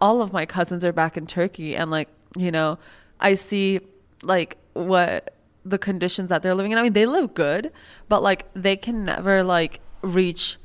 [0.00, 1.76] all of my cousins are back in Turkey.
[1.76, 2.78] And, like, you know,
[3.20, 3.80] I see,
[4.22, 6.78] like, what the conditions that they're living in.
[6.78, 7.72] I mean, they live good,
[8.08, 10.56] but, like, they can never, like, reach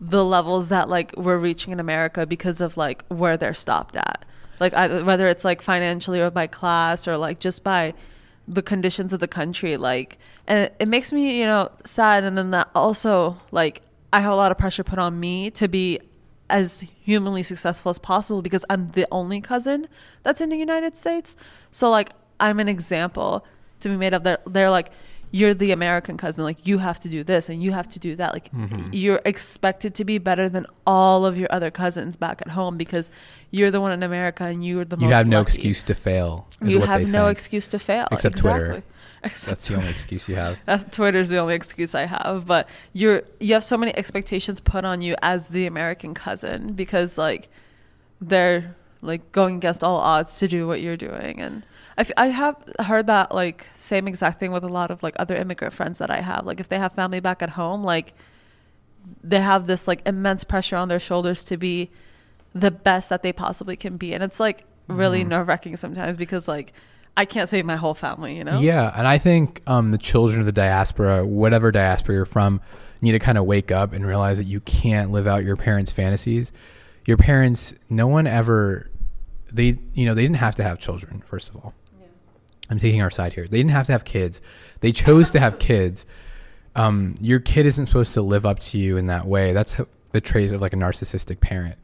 [0.00, 4.24] the levels that like we're reaching in America because of like where they're stopped at.
[4.60, 7.94] Like I, whether it's like financially or by class or like just by
[8.46, 10.16] the conditions of the country like
[10.46, 14.32] and it, it makes me you know sad and then that also like I have
[14.32, 16.00] a lot of pressure put on me to be
[16.48, 19.86] as humanly successful as possible because I'm the only cousin
[20.22, 21.36] that's in the United States.
[21.70, 23.44] So like I'm an example
[23.80, 24.24] to be made of.
[24.24, 24.90] They're, they're like,
[25.30, 26.44] you're the American cousin.
[26.44, 28.32] Like you have to do this and you have to do that.
[28.32, 28.88] Like Mm-hmm.
[28.92, 33.10] you're expected to be better than all of your other cousins back at home because
[33.50, 35.10] you're the one in America and you're the You most.
[35.10, 36.48] You have no excuse to fail.
[36.62, 37.30] Is You have no say.
[37.32, 38.08] excuse to fail.
[38.10, 38.66] Except Twitter.
[38.72, 38.82] Exactly.
[39.24, 40.90] Except That's the only excuse you have.
[40.90, 42.46] Twitter's the only excuse I have.
[42.46, 47.18] But you're you have so many expectations put on you as the American cousin because
[47.18, 47.48] like
[48.20, 51.64] they're like going against all odds to do what you're doing and
[51.98, 55.14] I, f- I have heard that like same exact thing with a lot of like
[55.18, 58.14] other immigrant friends that I have like if they have family back at home like
[59.22, 61.90] they have this like immense pressure on their shoulders to be
[62.54, 65.28] the best that they possibly can be and it's like really Mhm.
[65.28, 66.72] nerve-wracking sometimes because like
[67.16, 70.38] I can't save my whole family you know Yeah, and I think um, the children
[70.40, 72.60] of the diaspora, whatever diaspora you're from,
[73.02, 75.90] need to kind of wake up and realize that you can't live out your parents'
[75.90, 76.52] fantasies.
[77.06, 78.88] Your parents, no one ever,
[79.52, 81.20] they, you know, they didn't have to have children.
[81.26, 81.74] First of all,
[82.70, 83.46] I'm taking our side here.
[83.48, 84.40] They didn't have to have kids.
[84.80, 86.04] They chose to have kids.
[86.76, 89.52] Um, your kid isn't supposed to live up to you in that way.
[89.52, 89.80] That's
[90.12, 91.76] the trait of like a narcissistic parent.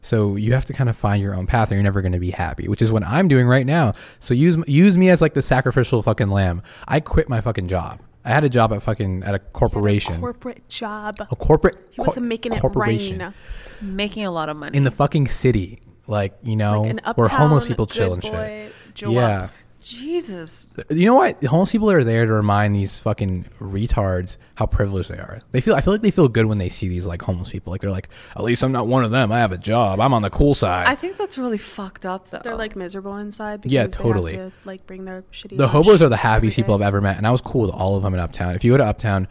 [0.00, 2.20] So you have to kind of find your own path, or you're never going to
[2.20, 2.68] be happy.
[2.68, 3.92] Which is what I'm doing right now.
[4.20, 6.62] So use use me as like the sacrificial fucking lamb.
[6.86, 8.00] I quit my fucking job.
[8.24, 11.16] I had a job at fucking at a corporation, Corporate job.
[11.30, 11.76] a corporate.
[11.90, 13.34] He wasn't making it corporation rain.
[13.80, 15.80] making a lot of money in the fucking city.
[16.06, 18.34] Like you know, Like an where homeless people chill and good shit.
[18.36, 19.12] boy job.
[19.12, 19.48] Yeah.
[19.88, 20.66] Jesus.
[20.90, 21.42] You know what?
[21.44, 25.40] Homeless people are there to remind these fucking retards how privileged they are.
[25.52, 25.74] They feel.
[25.74, 27.70] I feel like they feel good when they see these like homeless people.
[27.70, 29.32] Like they're like, at least I'm not one of them.
[29.32, 30.00] I have a job.
[30.00, 30.86] I'm on the cool side.
[30.86, 32.40] I think that's really fucked up though.
[32.44, 34.36] They're like miserable inside because Yeah, they totally.
[34.36, 37.00] have to like bring their shitty the lunch hobos are the happiest people I've ever
[37.00, 38.54] met, and I was cool with all of them in Uptown.
[38.54, 39.28] If you go to Uptown,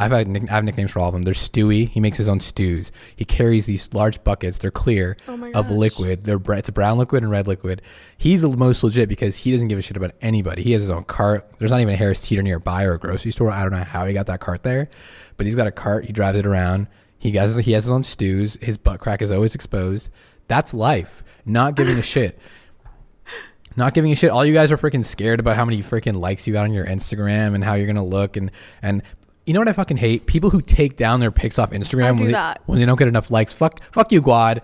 [0.00, 1.22] I've had nick- I have nicknames for all of them.
[1.22, 1.88] There's Stewie.
[1.88, 2.90] He makes his own stews.
[3.14, 4.58] He carries these large buckets.
[4.58, 6.24] They're clear Oh of liquid.
[6.24, 7.82] They're br- it's a brown liquid and red liquid.
[8.16, 10.62] He's the most legit because he doesn't give a shit about anybody.
[10.62, 11.50] He has his own cart.
[11.58, 13.50] There's not even a Harris Teeter nearby or a grocery store.
[13.50, 14.88] I don't know how he got that cart there,
[15.36, 16.06] but he's got a cart.
[16.06, 16.88] He drives it around.
[17.18, 18.56] He has he has his own stews.
[18.62, 20.08] His butt crack is always exposed.
[20.48, 21.22] That's life.
[21.44, 22.38] Not giving a shit.
[23.76, 24.30] Not giving a shit.
[24.30, 26.86] All you guys are freaking scared about how many freaking likes you got on your
[26.86, 28.50] Instagram and how you're gonna look and
[28.82, 29.02] and
[29.50, 30.26] you know what I fucking hate?
[30.26, 33.32] People who take down their pics off Instagram when they, when they don't get enough
[33.32, 33.52] likes.
[33.52, 34.62] Fuck fuck you, Guad.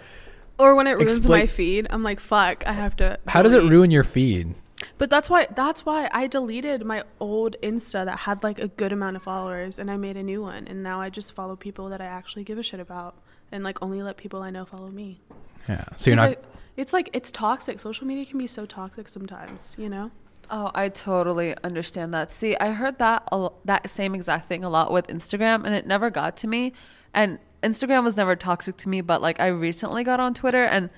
[0.61, 3.18] Or when it ruins Exploit- my feed, I'm like, fuck, I have to.
[3.27, 4.55] How does it ruin your feed?
[4.96, 8.92] But that's why that's why I deleted my old Insta that had like a good
[8.92, 11.88] amount of followers and I made a new one and now I just follow people
[11.88, 13.16] that I actually give a shit about
[13.51, 15.20] and like only let people I know follow me.
[15.68, 15.83] Yeah.
[15.96, 16.37] So you're not I-
[16.77, 17.81] it's like it's toxic.
[17.81, 20.12] Social media can be so toxic sometimes, you know?
[20.50, 22.30] Oh, I totally understand that.
[22.30, 23.28] See, I heard that
[23.64, 26.72] that same exact thing a lot with Instagram, and it never got to me.
[27.12, 30.90] And Instagram was never toxic to me, but like I recently got on Twitter, and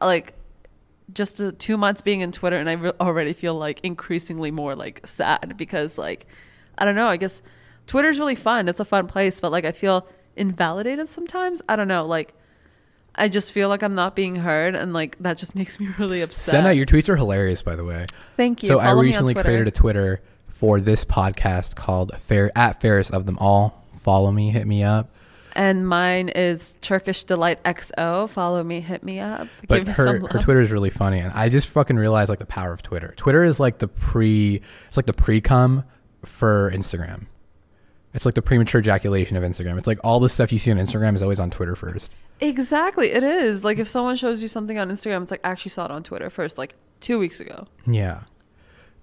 [0.00, 0.34] like
[1.12, 4.74] just uh, two months being in Twitter, and I re- already feel like increasingly more
[4.74, 6.26] like sad because like
[6.78, 7.08] I don't know.
[7.08, 7.42] I guess
[7.86, 8.68] Twitter's really fun.
[8.68, 11.62] It's a fun place, but like I feel invalidated sometimes.
[11.68, 12.06] I don't know.
[12.06, 12.34] Like
[13.16, 16.20] I just feel like I'm not being heard, and like that just makes me really
[16.20, 16.52] upset.
[16.52, 18.06] send out your tweets are hilarious by the way.
[18.36, 18.68] Thank you.
[18.68, 23.10] So I Follow on recently created a Twitter for this podcast called Fair at Ferris
[23.10, 23.84] of them all.
[24.00, 25.10] Follow me, hit me up.
[25.54, 28.28] And mine is Turkish Delight XO.
[28.28, 29.48] Follow me, hit me up.
[29.66, 30.40] But give her her.
[30.40, 33.14] Twitter is really funny, and I just fucking realized like the power of Twitter.
[33.16, 35.84] Twitter is like the pre, it's like the pre cum
[36.24, 37.26] for Instagram.
[38.16, 39.76] It's like the premature ejaculation of Instagram.
[39.76, 42.16] It's like all the stuff you see on Instagram is always on Twitter first.
[42.40, 43.62] Exactly, it is.
[43.62, 46.02] Like if someone shows you something on Instagram, it's like I actually saw it on
[46.02, 47.66] Twitter first, like two weeks ago.
[47.86, 48.22] Yeah,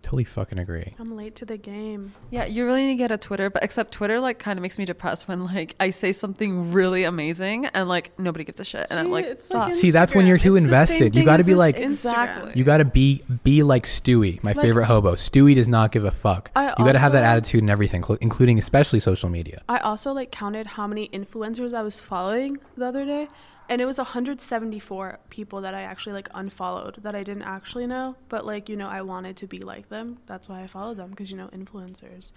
[0.04, 0.94] totally fucking agree.
[1.00, 2.14] I'm late to the game.
[2.30, 4.78] Yeah, you really need to get a Twitter, but except Twitter like kind of makes
[4.78, 8.86] me depressed when like I say something really amazing and like nobody gives a shit,
[8.92, 9.74] and I'm like, it's like.
[9.74, 11.16] See, that's when you're too It's invested.
[11.16, 12.52] You gotta be like- Exactly.
[12.56, 15.16] You got to be be like Stewie, my Like- favorite hobo.
[15.16, 16.52] Stewie does not give a fuck.
[16.56, 19.62] I you got to have that attitude and everything, cl- including especially social media.
[19.70, 23.28] I also like counted how many influencers I was following the other day,
[23.70, 28.16] and it was 174 people that I actually like unfollowed that I didn't actually know,
[28.30, 30.18] but like you know I wanted to be like them.
[30.26, 32.32] That's why I followed them because you know influencers,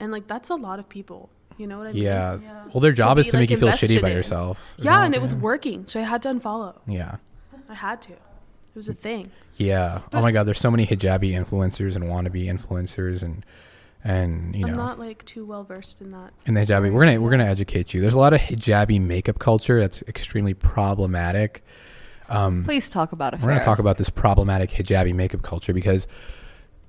[0.00, 1.30] and like that's a lot of people.
[1.58, 2.02] You know what I mean?
[2.02, 2.38] Yeah.
[2.40, 2.64] Yeah.
[2.72, 4.16] Well, their job is be, to like, make you feel shitty invested about in.
[4.16, 4.64] yourself.
[4.78, 6.78] Yeah, that- and it was working, so I had to unfollow.
[6.86, 7.16] Yeah.
[7.68, 8.12] I had to.
[8.12, 9.30] It was a thing.
[9.56, 10.00] Yeah.
[10.14, 10.44] Oh my God.
[10.44, 13.44] There's so many hijabi influencers and wannabe influencers and
[14.04, 16.32] and you know I'm know not like too well versed in that.
[16.46, 16.92] in the hijabi.
[16.92, 18.00] We're gonna we're gonna educate you.
[18.00, 21.64] There's a lot of hijabi makeup culture that's extremely problematic.
[22.28, 23.40] Um, Please talk about it.
[23.40, 26.06] we're gonna talk about this problematic hijabi makeup culture because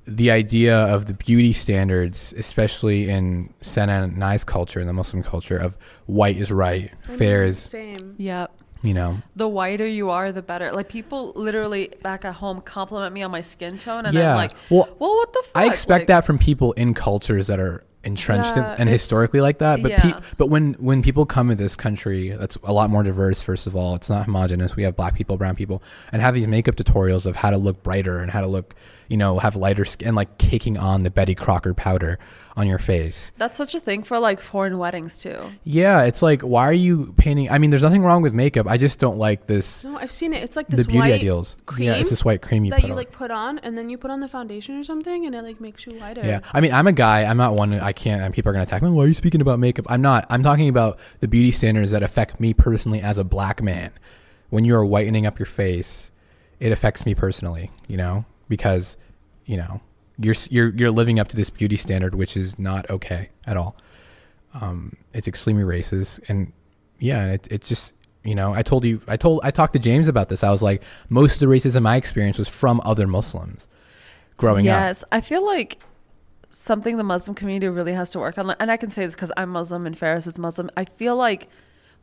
[0.06, 5.24] the idea of the beauty standards, especially in Sena and Nai's culture and the Muslim
[5.24, 8.16] culture, of white is right, I fair mean, is same.
[8.18, 8.52] Yep.
[8.84, 10.72] You know The whiter you are, the better.
[10.72, 14.32] Like people literally back at home compliment me on my skin tone, and Yeah.
[14.32, 15.64] I'm like, Well, well, what the fuck?
[15.64, 19.60] I expect Like, that from people in cultures that are entrenched in, and historically like
[19.60, 19.82] that.
[19.82, 20.02] But Yeah.
[20.12, 23.42] pe- but when when people come in this country, that's a lot more diverse.
[23.42, 24.76] First of all, it's not homogenous.
[24.76, 27.82] We have black people, brown people, and have these makeup tutorials of how to look
[27.82, 28.76] brighter and how to look,
[29.14, 32.18] you know, have lighter skin, like caking on the Betty Crocker powder
[32.58, 33.32] on your face.
[33.38, 35.38] That's such a thing for like foreign weddings too.
[35.64, 37.48] Yeah, it's like why are you painting?
[37.52, 38.66] I mean, there's nothing wrong with makeup.
[38.68, 39.84] I just don't like this.
[39.84, 40.42] No, I've seen it.
[40.44, 41.58] It's like The this beauty white ideals.
[41.68, 42.98] cream yeah, it's this white cream you that put you on.
[42.98, 45.62] like put on, and then you put on the foundation or something, and it like
[45.62, 46.22] makes you whiter.
[46.26, 47.26] Yeah, I mean, I'm a guy.
[47.26, 47.72] I'm not one.
[47.80, 48.24] I can't.
[48.24, 48.90] And people are gonna attack me.
[48.90, 49.86] Why are you speaking about makeup?
[49.90, 50.26] I'm not.
[50.32, 53.92] I'm talking about the beauty standards that affect me personally as a black man.
[54.50, 56.10] When you are whitening up your face,
[56.60, 57.70] it affects me personally.
[57.88, 58.98] You know, because
[59.48, 59.82] you know
[60.20, 63.76] you're you're you're living up to this beauty standard, which is not okay at all.
[64.54, 66.54] Um, it's extremely racist, and
[67.00, 68.54] yeah, it, it's just you know.
[68.54, 69.02] I told you.
[69.08, 69.42] I told.
[69.44, 70.44] I talked to James about this.
[70.44, 73.68] I was like, most of the racism I experienced was from other Muslims
[74.38, 74.80] growing up.
[74.80, 75.82] yes, I feel like
[76.52, 79.32] something the Muslim community really has to work on, and I can say this because
[79.36, 80.70] I'm Muslim and Ferris is Muslim.
[80.78, 81.50] I feel like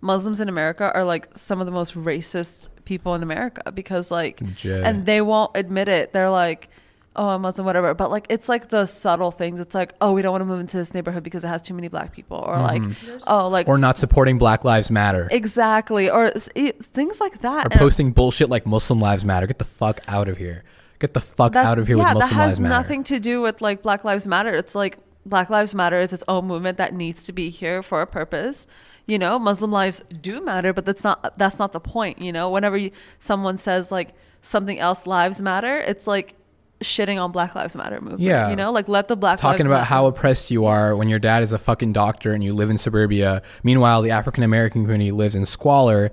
[0.00, 4.40] Muslims in America are like some of the most racist people in America because like,
[4.40, 4.84] Legit.
[4.84, 6.12] and they won't admit it.
[6.12, 6.68] They're like.
[7.16, 7.92] Oh, I'm Muslim, whatever.
[7.92, 9.58] But like, it's like the subtle things.
[9.58, 11.74] It's like, oh, we don't want to move into this neighborhood because it has too
[11.74, 13.18] many black people, or like, mm-hmm.
[13.26, 17.66] oh, like or not supporting Black Lives Matter, exactly, or s- it, things like that.
[17.66, 19.48] or And posting bullshit like Muslim Lives Matter.
[19.48, 20.62] Get the fuck out of here.
[21.00, 22.74] Get the fuck that- out of here yeah, with Muslim that Lives has Matter.
[22.74, 24.54] nothing to do with like Black Lives Matter.
[24.54, 28.00] It's like Black Lives Matter is its own movement that needs to be here for
[28.00, 28.66] a purpose.
[29.06, 32.20] You know, Muslim lives do matter, but that's not that's not the point.
[32.20, 36.36] You know, whenever you, someone says like something else lives matter, it's like
[36.80, 38.22] shitting on Black Lives Matter movement.
[38.22, 38.50] Yeah.
[38.50, 39.84] you know, like let the Black Talking Lives about Matter.
[39.86, 42.78] how oppressed you are when your dad is a fucking doctor and you live in
[42.78, 43.42] suburbia.
[43.62, 46.10] Meanwhile, the African American community lives in squalor,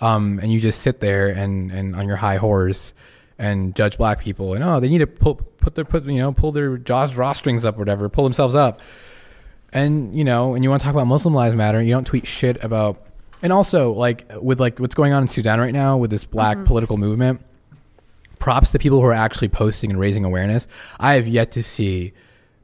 [0.00, 2.94] um, and you just sit there and, and on your high horse
[3.38, 4.54] and judge black people.
[4.54, 7.64] And oh, they need to pull, put their put you know pull their jaws drawstrings
[7.64, 8.80] up, or whatever, pull themselves up.
[9.72, 12.26] And you know, and you want to talk about Muslim lives matter, you don't tweet
[12.26, 13.02] shit about.
[13.40, 16.56] And also, like with like what's going on in Sudan right now with this black
[16.56, 16.66] Mm-hmm.
[16.66, 17.40] political movement,
[18.40, 20.66] props to people who are actually posting and raising awareness.
[20.98, 22.14] I have yet to see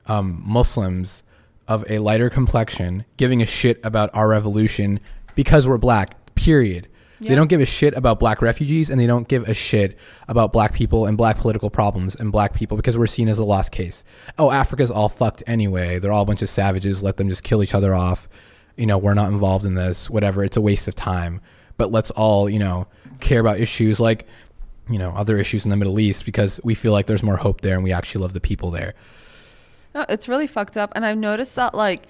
[0.07, 1.23] um, Muslims
[1.69, 4.99] of a lighter complexion giving a shit about our revolution
[5.35, 6.35] because we're black.
[6.35, 6.89] Period.
[7.29, 10.53] They don't give a shit about black refugees and they don't give a shit about
[10.53, 13.73] black people and black political problems and black people because we're seen as a lost
[13.73, 14.05] case.
[14.39, 15.99] Oh, Africa's all fucked anyway.
[15.99, 17.03] They're all a bunch of savages.
[17.03, 18.29] Let them just kill each other off.
[18.77, 20.11] You know, we're not involved in this.
[20.11, 20.45] Whatever.
[20.45, 21.41] It's a waste of time.
[21.77, 22.87] But let's all, you know,
[23.21, 24.27] care about issues like,
[24.89, 27.63] you know, other issues in the Middle East because we feel like there's more hope
[27.63, 28.95] there and we actually love the people there.
[29.95, 30.93] No, it's really fucked up.
[30.95, 32.07] And I've noticed that like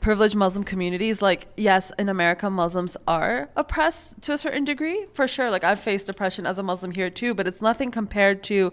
[0.00, 5.28] privileged Muslim communities, like yes, in America Muslims are oppressed to a certain degree, for
[5.28, 5.50] sure.
[5.50, 8.72] Like I've faced oppression as a Muslim here too, but it's nothing compared to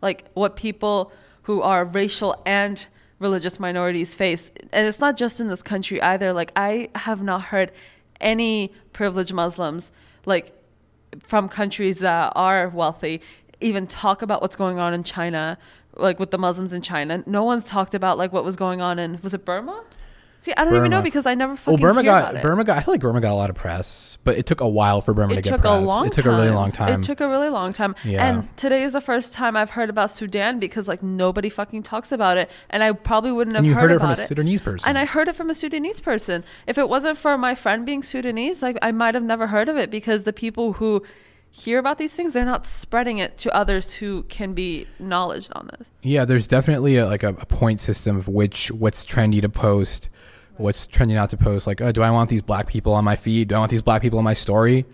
[0.00, 1.12] like what people
[1.42, 2.86] who are racial and
[3.18, 4.52] religious minorities face.
[4.72, 6.32] And it's not just in this country either.
[6.32, 7.72] Like I have not heard
[8.20, 9.92] any privileged Muslims
[10.26, 10.54] like
[11.22, 13.20] from countries that are wealthy
[13.60, 15.58] even talk about what's going on in China,
[15.96, 17.22] like with the Muslims in China.
[17.26, 19.84] No one's talked about like what was going on in was it Burma?
[20.40, 22.42] See, I don't even know because I never Well, fucking Burma hear got about it.
[22.42, 22.78] Burma got.
[22.78, 25.12] I feel like Burma got a lot of press, but it took a while for
[25.12, 25.72] Burma it to get took press.
[25.72, 26.34] a long it took time.
[26.34, 27.00] a really long time.
[27.00, 27.96] It took a really long time.
[28.04, 28.24] Yeah.
[28.24, 32.12] And today is the first time I've heard about Sudan because like nobody fucking talks
[32.12, 34.16] about it, and I probably wouldn't have and you heard, heard it from a.
[34.16, 34.88] Sudanese person.
[34.88, 36.44] And I heard it from a Sudanese person.
[36.66, 39.76] If it wasn't for my friend being Sudanese, like I might have never heard of
[39.76, 41.02] it because the people who
[41.50, 45.70] hear about these things, they're not spreading it to others who can be knowledge on
[45.78, 45.88] this.
[46.02, 50.08] Yeah, there's definitely a, like a, a point system of which what's trendy to post,
[50.58, 51.66] what's trending out to post.
[51.66, 53.48] Like, oh, do I want these black people on my feed?
[53.48, 54.84] Do I want these black people on my story?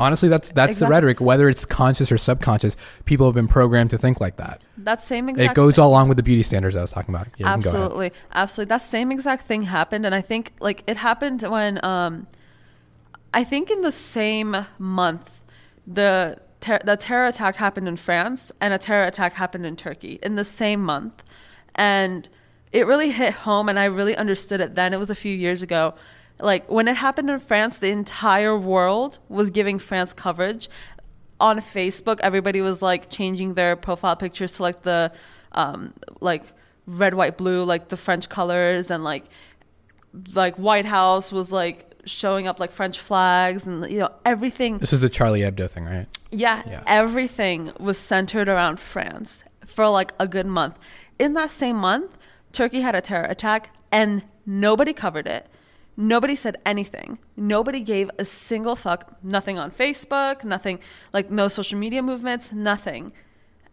[0.00, 1.20] Honestly, that's that's the rhetoric.
[1.20, 4.62] Whether it's conscious or subconscious, people have been programmed to think like that.
[4.78, 5.82] That same exact it goes thing.
[5.84, 7.28] all along with the beauty standards I was talking about.
[7.36, 7.82] Yeah, you can go ahead.
[7.82, 12.26] absolutely absolutely that same exact thing happened and i think like it happened when um
[13.32, 15.40] i think in the same month
[15.86, 20.18] the ter- the terror attack happened in france and a terror attack happened in turkey
[20.22, 21.22] in the same month
[21.74, 22.28] and
[22.72, 25.62] it really hit home and i really understood it then it was a few years
[25.62, 25.94] ago
[26.40, 30.68] like when it happened in france the entire world was giving france coverage
[31.40, 35.10] on Facebook, everybody was like changing their profile pictures to like the
[35.50, 36.44] um, like
[36.86, 39.24] red, white, blue, like the French colors, and like
[40.34, 44.78] like White House was like showing up like French flags, and you know everything.
[44.78, 46.06] This is the Charlie Hebdo thing, right?
[46.30, 46.84] Yeah, Yeah.
[46.86, 50.78] everything was centered around France for like a good month.
[51.18, 52.18] In that same month,
[52.52, 55.46] Turkey had a terror attack, and nobody covered it.
[55.96, 57.18] Nobody said anything.
[57.36, 59.16] Nobody gave a single fuck.
[59.22, 60.78] Nothing on Facebook, nothing,
[61.12, 63.12] like no social media movements, nothing.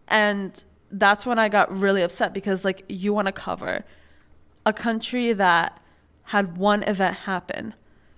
[0.08, 3.86] And that's when I got really upset because, like, you want to cover
[4.66, 5.82] a country that
[6.24, 7.74] had one event happen,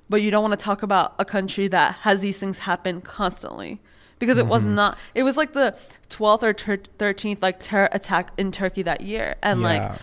[0.10, 3.80] but you don't want to talk about a country that has these things happen constantly
[4.20, 4.76] because it was mm-hmm.
[4.76, 4.98] not.
[5.16, 5.76] It was like the
[6.10, 9.98] 12th or ter- 13th like terror attack in Turkey that year, and like Yeah.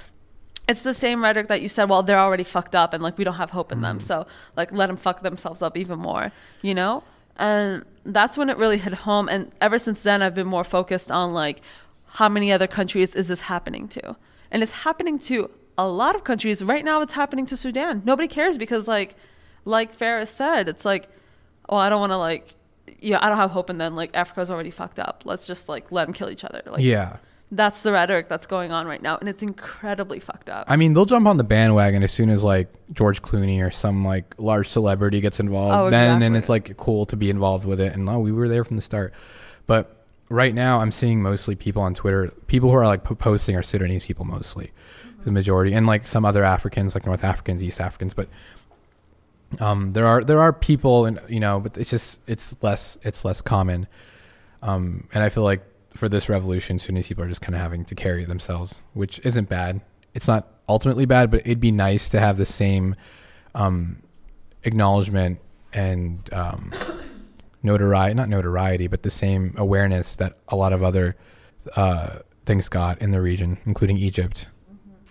[0.69, 1.89] It's the same rhetoric that you said.
[1.89, 4.03] Well, they're already fucked up, and like we don't have hope in them, mm.
[4.03, 4.27] so
[4.57, 6.31] like let them fuck themselves up even more,
[6.63, 7.03] you know.
[7.37, 9.29] And that's when it really hit home.
[9.29, 11.63] And ever since then, I've been more focused on like
[12.07, 14.17] how many other countries is this happening to,
[14.51, 17.01] and it's happening to a lot of countries right now.
[17.01, 18.03] It's happening to Sudan.
[18.05, 19.17] Nobody cares because like
[19.65, 21.09] like Ferris said, it's like,
[21.69, 22.55] oh, I don't want to like.
[23.01, 23.95] Yeah, I don't have hope in them.
[23.95, 25.23] Like Africa's already fucked up.
[25.25, 26.63] Let's just like let them kill each other.
[26.67, 27.19] Like, yeah.
[27.51, 30.67] That's the rhetoric that's going on right now, and it's incredibly fucked up.
[30.69, 34.05] I mean, they'll jump on the bandwagon as soon as like George Clooney or some
[34.05, 35.75] like large celebrity gets involved.
[35.75, 37.95] Oh, then and it's like cool to be involved with it.
[37.95, 39.15] And oh, we were there from the start.
[39.67, 42.33] But right now, I'm seeing mostly people on Twitter.
[42.49, 44.73] People who are like posting are Sudanese people mostly,
[45.25, 48.13] the majority, and like some other Africans, like North Africans, East Africans.
[48.13, 48.29] But
[49.59, 53.25] um, there are there are people, and you know, but it's just it's less it's
[53.25, 53.87] less common.
[54.61, 55.63] Um, and I feel like
[55.99, 59.19] for this revolution, Sudanese people are just kind of having to carry it themselves, which
[59.25, 59.81] isn't bad.
[60.15, 62.95] It's not ultimately bad, but it'd be nice to have the same
[63.57, 64.01] um,
[64.63, 65.41] acknowledgement
[65.73, 66.73] and um,
[67.65, 71.17] notoriety, not notoriety, but the same awareness that a lot of other
[71.75, 74.47] uh, things got in the region, including Egypt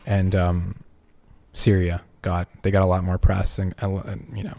[0.05, 0.83] and um,
[1.51, 2.47] Syria got.
[2.63, 4.57] They got a lot more press and, and you know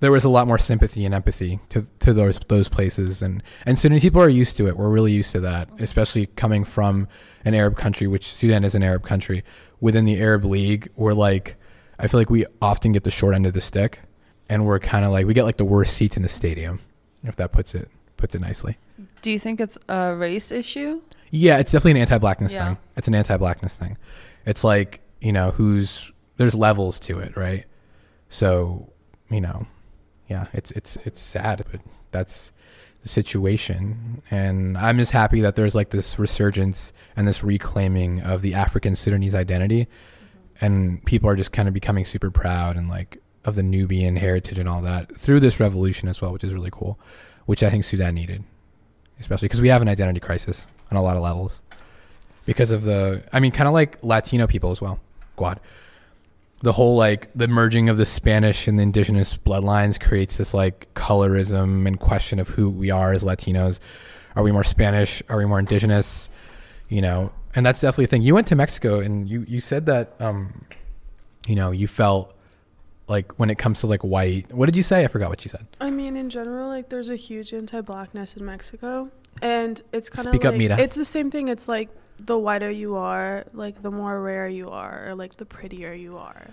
[0.00, 3.78] there was a lot more sympathy and empathy to to those those places and and
[3.78, 4.76] Sudanese people are used to it.
[4.76, 7.08] We're really used to that, especially coming from
[7.44, 9.42] an Arab country, which Sudan is an Arab country.
[9.80, 11.56] Within the Arab League, we're like,
[11.98, 14.00] I feel like we often get the short end of the stick,
[14.48, 16.80] and we're kind of like we get like the worst seats in the stadium,
[17.24, 18.78] if that puts it puts it nicely.
[19.22, 21.02] Do you think it's a race issue?
[21.30, 22.66] Yeah, it's definitely an anti-blackness Yeah.
[22.68, 22.78] thing.
[22.96, 23.96] It's an anti-blackness thing.
[24.46, 27.64] It's like you know who's there's levels to it, right?
[28.28, 28.90] So
[29.30, 29.66] you know,
[30.28, 32.52] yeah, it's it's it's sad, but that's
[33.00, 34.22] the situation.
[34.30, 38.96] And I'm just happy that there's like this resurgence and this reclaiming of the African
[38.96, 40.64] Sudanese identity, mm-hmm.
[40.64, 44.58] and people are just kind of becoming super proud and like of the Nubian heritage
[44.58, 46.98] and all that through this revolution as well, which is really cool,
[47.46, 48.42] which I think Sudan needed,
[49.20, 51.62] especially because we have an identity crisis on a lot of levels
[52.44, 54.98] because of the I mean kind of like Latino people as well.
[55.36, 55.60] Guad.
[56.62, 60.92] The whole like the merging of the Spanish and the indigenous bloodlines creates this like
[60.94, 63.78] colorism and question of who we are as Latinos.
[64.34, 65.22] Are we more Spanish?
[65.28, 66.30] Are we more indigenous?
[66.88, 68.22] You know, and that's definitely a thing.
[68.22, 70.64] You went to Mexico and you you said that um
[71.46, 72.35] you know, you felt
[73.08, 75.04] like when it comes to like white what did you say?
[75.04, 75.66] I forgot what you said.
[75.80, 79.10] I mean, in general, like there's a huge anti-blackness in Mexico,
[79.42, 80.80] and it's kind of Speak like up, Mita.
[80.80, 81.48] it's the same thing.
[81.48, 81.88] It's like
[82.18, 86.16] the whiter you are, like the more rare you are, or like the prettier you
[86.16, 86.48] are.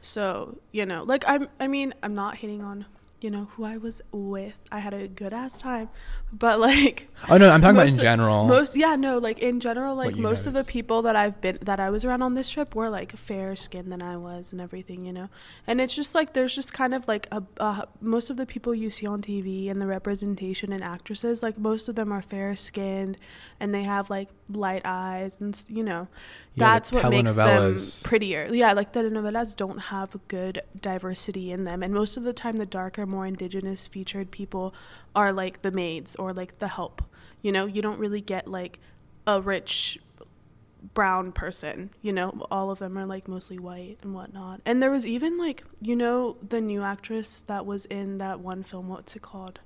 [0.00, 1.48] So you know, like I'm.
[1.60, 2.84] I mean, I'm not hating on
[3.20, 4.54] you know, who I was with.
[4.70, 5.88] I had a good ass time,
[6.32, 8.46] but like Oh no, I'm talking about in general.
[8.46, 11.80] most yeah no like in general like most of the people that i've been that
[11.80, 15.04] i was around on this trip were like fairer skinned than i was and everything
[15.06, 15.28] you know
[15.66, 18.74] and it's just like there's just kind of like a uh, most of the people
[18.74, 22.54] you see on tv and the representation and actresses like most of them are fair
[22.56, 23.16] skinned
[23.60, 26.08] and they have like light eyes and you know
[26.54, 31.64] Yeah, that's what makes them prettier yeah like the novelas don't have good diversity in
[31.64, 34.74] them and most of the time the darker more indigenous featured people
[35.14, 37.02] are like the maids or like the help.
[37.42, 38.80] You know you don't really get like
[39.26, 39.98] a rich
[40.92, 42.46] brown person you know?
[42.50, 44.60] All of them are like mostly white and whatnot.
[44.66, 48.62] And there was even like you know the new actress that was in that one
[48.62, 49.60] film what's it called?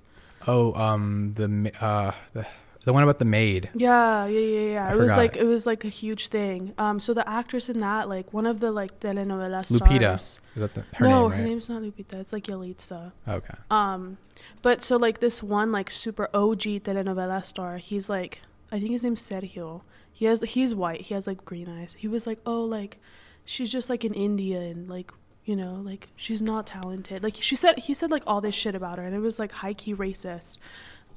[0.47, 2.47] Oh, um, the uh, the
[2.89, 3.69] the one about the maid.
[3.75, 4.89] Yeah, yeah, yeah, yeah.
[4.89, 6.73] I it was like it was like a huge thing.
[6.79, 9.83] Um, so the actress in that, like one of the like telenovela stars.
[9.83, 10.15] Lupita.
[10.15, 11.31] Is that the, her no, name?
[11.31, 11.37] Right?
[11.37, 12.15] her name's not Lupita.
[12.15, 13.13] It's like Yalitza.
[13.29, 13.55] Okay.
[13.71, 14.17] Um,
[14.63, 18.41] but so like this one like super OG telenovela star, he's like
[18.73, 19.83] I think his name's Sergio.
[20.11, 21.03] He has he's white.
[21.03, 21.95] He has like green eyes.
[21.99, 22.99] He was like, oh, like
[23.45, 25.13] she's just like an Indian, like
[25.45, 27.23] you know, like she's not talented.
[27.23, 29.53] Like she said, he said like all this shit about her, and it was like
[29.53, 30.57] high key racist.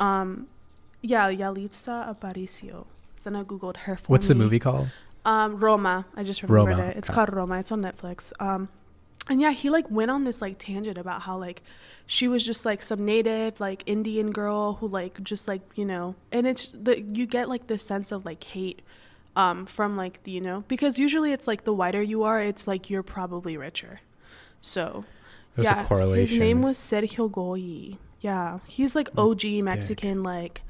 [0.01, 0.47] Um,
[1.01, 2.85] yeah, Yalitza Aparicio.
[3.15, 3.95] So then I googled her.
[3.95, 4.89] For What's the movie called?
[5.25, 6.05] Um, Roma.
[6.15, 6.97] I just remembered Roma, it.
[6.97, 7.15] It's okay.
[7.15, 7.59] called Roma.
[7.59, 8.31] It's on Netflix.
[8.39, 8.69] Um,
[9.29, 11.61] and yeah, he like went on this like tangent about how like
[12.05, 16.15] she was just like some native like Indian girl who like just like you know,
[16.31, 18.81] and it's the you get like this sense of like hate
[19.35, 22.67] um from like the you know because usually it's like the whiter you are, it's
[22.67, 24.01] like you're probably richer.
[24.59, 25.05] So
[25.55, 26.31] There's yeah, a correlation.
[26.31, 27.97] his name was Sergio Goyri.
[28.21, 30.63] Yeah, he's like OG Mexican like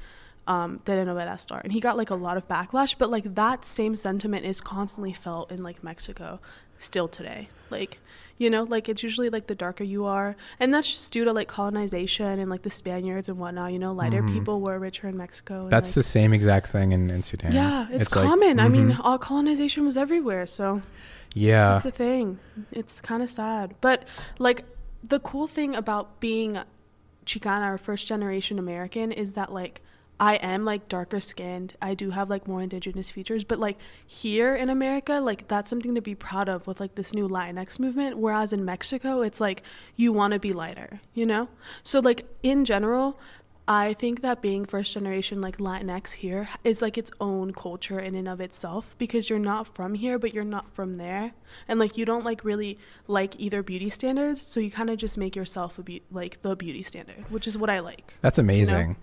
[0.46, 2.94] um telenovela star, and he got like a lot of backlash.
[2.98, 6.40] But like that same sentiment is constantly felt in like Mexico
[6.78, 7.48] still today.
[7.70, 7.98] Like
[8.38, 11.32] you know, like it's usually like the darker you are, and that's just due to
[11.32, 13.72] like colonization and like the Spaniards and whatnot.
[13.72, 14.32] You know, lighter Mhm.
[14.32, 15.62] people were richer in Mexico.
[15.62, 17.52] And, That's like, the same exact thing in, in Sudan.
[17.54, 18.58] yeah, it's, like- common.
[18.58, 19.00] I mean, mhm.
[19.04, 20.82] all colonization was everywhere, so
[21.34, 21.76] yeah.
[21.76, 22.40] it's a thing.
[22.72, 23.74] It's kind of sad.
[23.80, 24.02] But
[24.40, 24.64] like
[25.04, 26.58] the cool thing about being
[27.26, 29.82] Chicana or first generation American is that like
[30.20, 31.74] I am like darker skinned.
[31.82, 35.94] I do have like more indigenous features, but like here in America, like that's something
[35.94, 38.18] to be proud of with like this new Latinx movement.
[38.18, 39.62] Whereas in Mexico, it's like
[39.96, 41.48] you want to be lighter, you know?
[41.82, 43.18] So like in general,
[43.66, 48.14] I think that being first generation like Latinx here is like its own culture in
[48.14, 51.32] and of itself because you're not from here, but you're not from there,
[51.68, 55.16] and like you don't like really like either beauty standards, so you kind of just
[55.16, 58.14] make yourself a be- like the beauty standard, which is what I like.
[58.20, 58.96] That's amazing.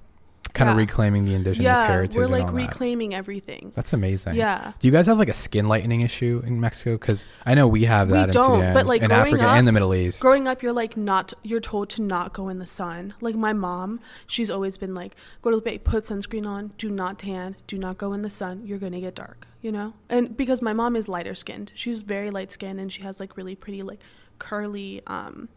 [0.54, 0.80] Kind of Yeah.
[0.82, 2.16] reclaiming the indigenous yeah, heritage.
[2.16, 2.68] we're like all that.
[2.68, 3.72] reclaiming everything.
[3.76, 4.36] That's amazing.
[4.36, 4.72] Yeah.
[4.80, 6.98] Do you guys have like a skin lightening issue in Mexico?
[6.98, 9.56] Because I know we have We that in don't, Sudan, but, like, in Africa up-
[9.56, 10.20] and the Middle East.
[10.20, 11.34] Growing up, you're like not.
[11.44, 13.14] You're told to not go in the sun.
[13.22, 16.90] Like my mom, she's always been like, go to the bay, put sunscreen on, do
[16.90, 18.62] not tan, do not go in the sun.
[18.66, 19.94] You're gonna get dark, you know.
[20.10, 23.38] And because my mom is lighter skinned, she's very light skinned, and she has like
[23.38, 24.00] really pretty like
[24.40, 25.50] curly, um,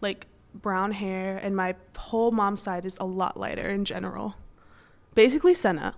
[0.00, 1.38] like brown hair.
[1.38, 4.36] And my whole mom's side is a lot lighter in general.
[5.14, 5.94] Basically, Sena.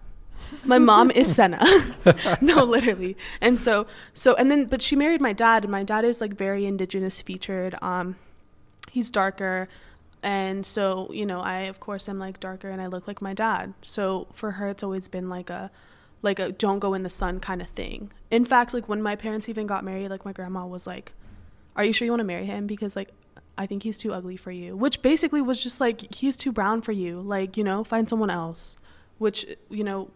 [0.64, 1.60] My mom is Sena.
[2.40, 3.16] no, literally.
[3.40, 6.34] And so, so, and then, but she married my dad, and my dad is like
[6.34, 7.76] very indigenous featured.
[7.82, 8.16] Um,
[8.90, 9.68] he's darker.
[10.22, 13.32] And so, you know, I, of course, am like darker and I look like my
[13.32, 13.72] dad.
[13.82, 15.70] So for her, it's always been like a,
[16.22, 18.12] like a don't go in the sun kind of thing.
[18.30, 21.12] In fact, like when my parents even got married, like my grandma was like,
[21.74, 22.66] Are you sure you want to marry him?
[22.66, 23.10] Because like,
[23.60, 24.74] I think he's too ugly for you.
[24.74, 27.20] Which basically was just like, he's too brown for you.
[27.20, 28.78] Like, you know, find someone else.
[29.18, 30.10] Which, you know,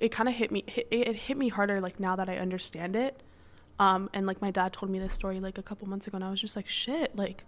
[0.00, 2.96] it kind of hit me hit, it hit me harder like now that I understand
[2.96, 3.22] it.
[3.78, 6.24] Um, and like my dad told me this story like a couple months ago, and
[6.24, 7.44] I was just like, shit, like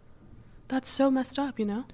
[0.68, 1.84] that's so messed up, you know.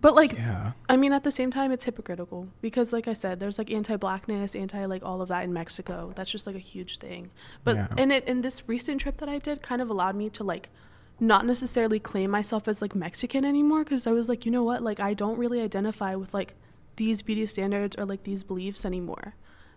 [0.00, 0.72] But like, yeah.
[0.88, 4.56] I mean, at the same time, it's hypocritical because, like I said, there's like anti-blackness,
[4.56, 6.12] anti like all of that in Mexico.
[6.16, 7.30] That's just like a huge thing.
[7.64, 7.88] But Yeah.
[7.98, 10.70] and it and this recent trip that I did kind of allowed me to like
[11.18, 14.82] not necessarily claim myself as like Mexican anymore because I was like, you know what,
[14.82, 16.54] like I don't really identify with like
[16.96, 19.34] these beauty standards or like these beliefs anymore.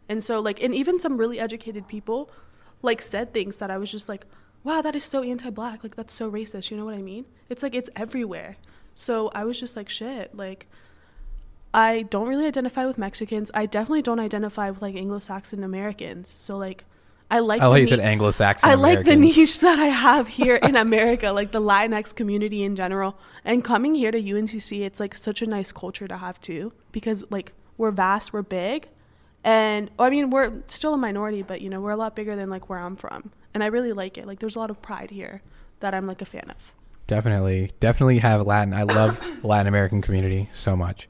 [0.09, 2.29] And so like, and even some really educated people
[2.81, 4.25] like said things that I was just like,
[4.63, 5.83] wow, that is so anti-black.
[5.83, 6.71] Like that's so racist.
[6.71, 7.25] You know what I mean?
[7.47, 8.57] It's like it's everywhere.
[8.95, 10.67] So I was just like, shit, like
[11.73, 13.51] I don't really identify with Mexicans.
[13.53, 16.29] I definitely don't identify with like Anglo-Saxon Americans.
[16.29, 16.83] So like
[17.31, 18.69] I like I like the you said Anglo-Saxon.
[18.69, 22.75] I like the niche that I have here in America, like the Latinx community in
[22.75, 23.17] general.
[23.45, 27.23] And coming here to UNCC, it's like such a nice culture to have too, because
[27.29, 28.87] like we're vast, we're big,
[29.43, 32.49] and I mean we're still a minority, but you know we're a lot bigger than
[32.49, 34.25] like where I'm from, and I really like it.
[34.25, 35.41] Like there's a lot of pride here
[35.81, 36.73] that I'm like a fan of.
[37.07, 38.73] definitely, definitely have Latin.
[38.73, 41.07] I love Latin American community so much.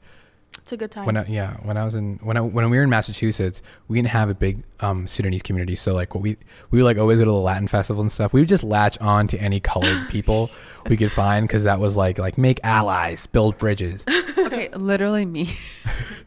[0.58, 1.06] It's a good time.
[1.06, 3.98] When I, yeah, when I was in when I when we were in Massachusetts, we
[3.98, 5.74] didn't have a big um, Sudanese community.
[5.74, 6.36] So like what we
[6.70, 8.32] we would like always go to the Latin festivals and stuff.
[8.32, 10.50] We would just latch on to any colored people
[10.88, 14.04] we could find because that was like like make allies, build bridges.
[14.38, 15.54] okay, literally me.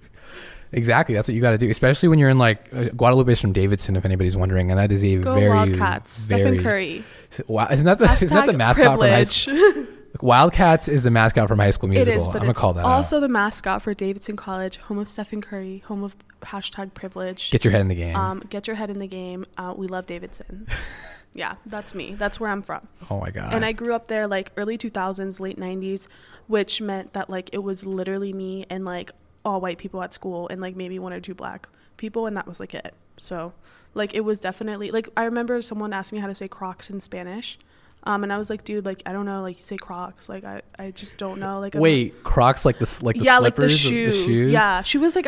[0.75, 3.39] Exactly, that's what you got to do, especially when you're in like uh, Guadalupe is
[3.39, 6.25] from Davidson, if anybody's wondering, and that is a Go very Wildcats.
[6.25, 7.03] very Stephen Curry.
[7.45, 9.27] Wow, isn't that the isn't that the Hashtag mascot from high privilege.
[9.27, 9.87] school?
[10.21, 12.17] Wildcats is the mascot from High School Musical.
[12.17, 12.85] is, but I'm gonna it's call that.
[12.85, 13.21] also out.
[13.21, 17.51] the mascot for Davidson College, home of Stephen Curry, home of hashtag privilege.
[17.51, 18.15] Get your head in the game.
[18.15, 19.45] um, get your head in the game.
[19.57, 20.67] Uh, we love Davidson.
[21.33, 22.13] yeah, that's me.
[22.13, 22.87] That's where I'm from.
[23.09, 23.53] oh my god.
[23.53, 26.07] And I grew up there like early 2000s, late 90s,
[26.47, 29.11] which meant that like it was literally me and like
[29.43, 32.47] all white people at school and like maybe one or two black people, and that
[32.47, 32.93] was like it.
[33.17, 33.53] So
[33.93, 36.99] like it was definitely like I remember someone asked me how to say Crocs in
[36.99, 37.57] Spanish.
[38.05, 40.43] Um, and I was like, dude, like I don't know, like you say Crocs, like
[40.43, 43.55] I, I just don't know, like I'm- Wait, Crocs like the like the yeah, like
[43.55, 44.07] the shoe.
[44.11, 44.51] the shoes.
[44.51, 45.25] Yeah, she was like,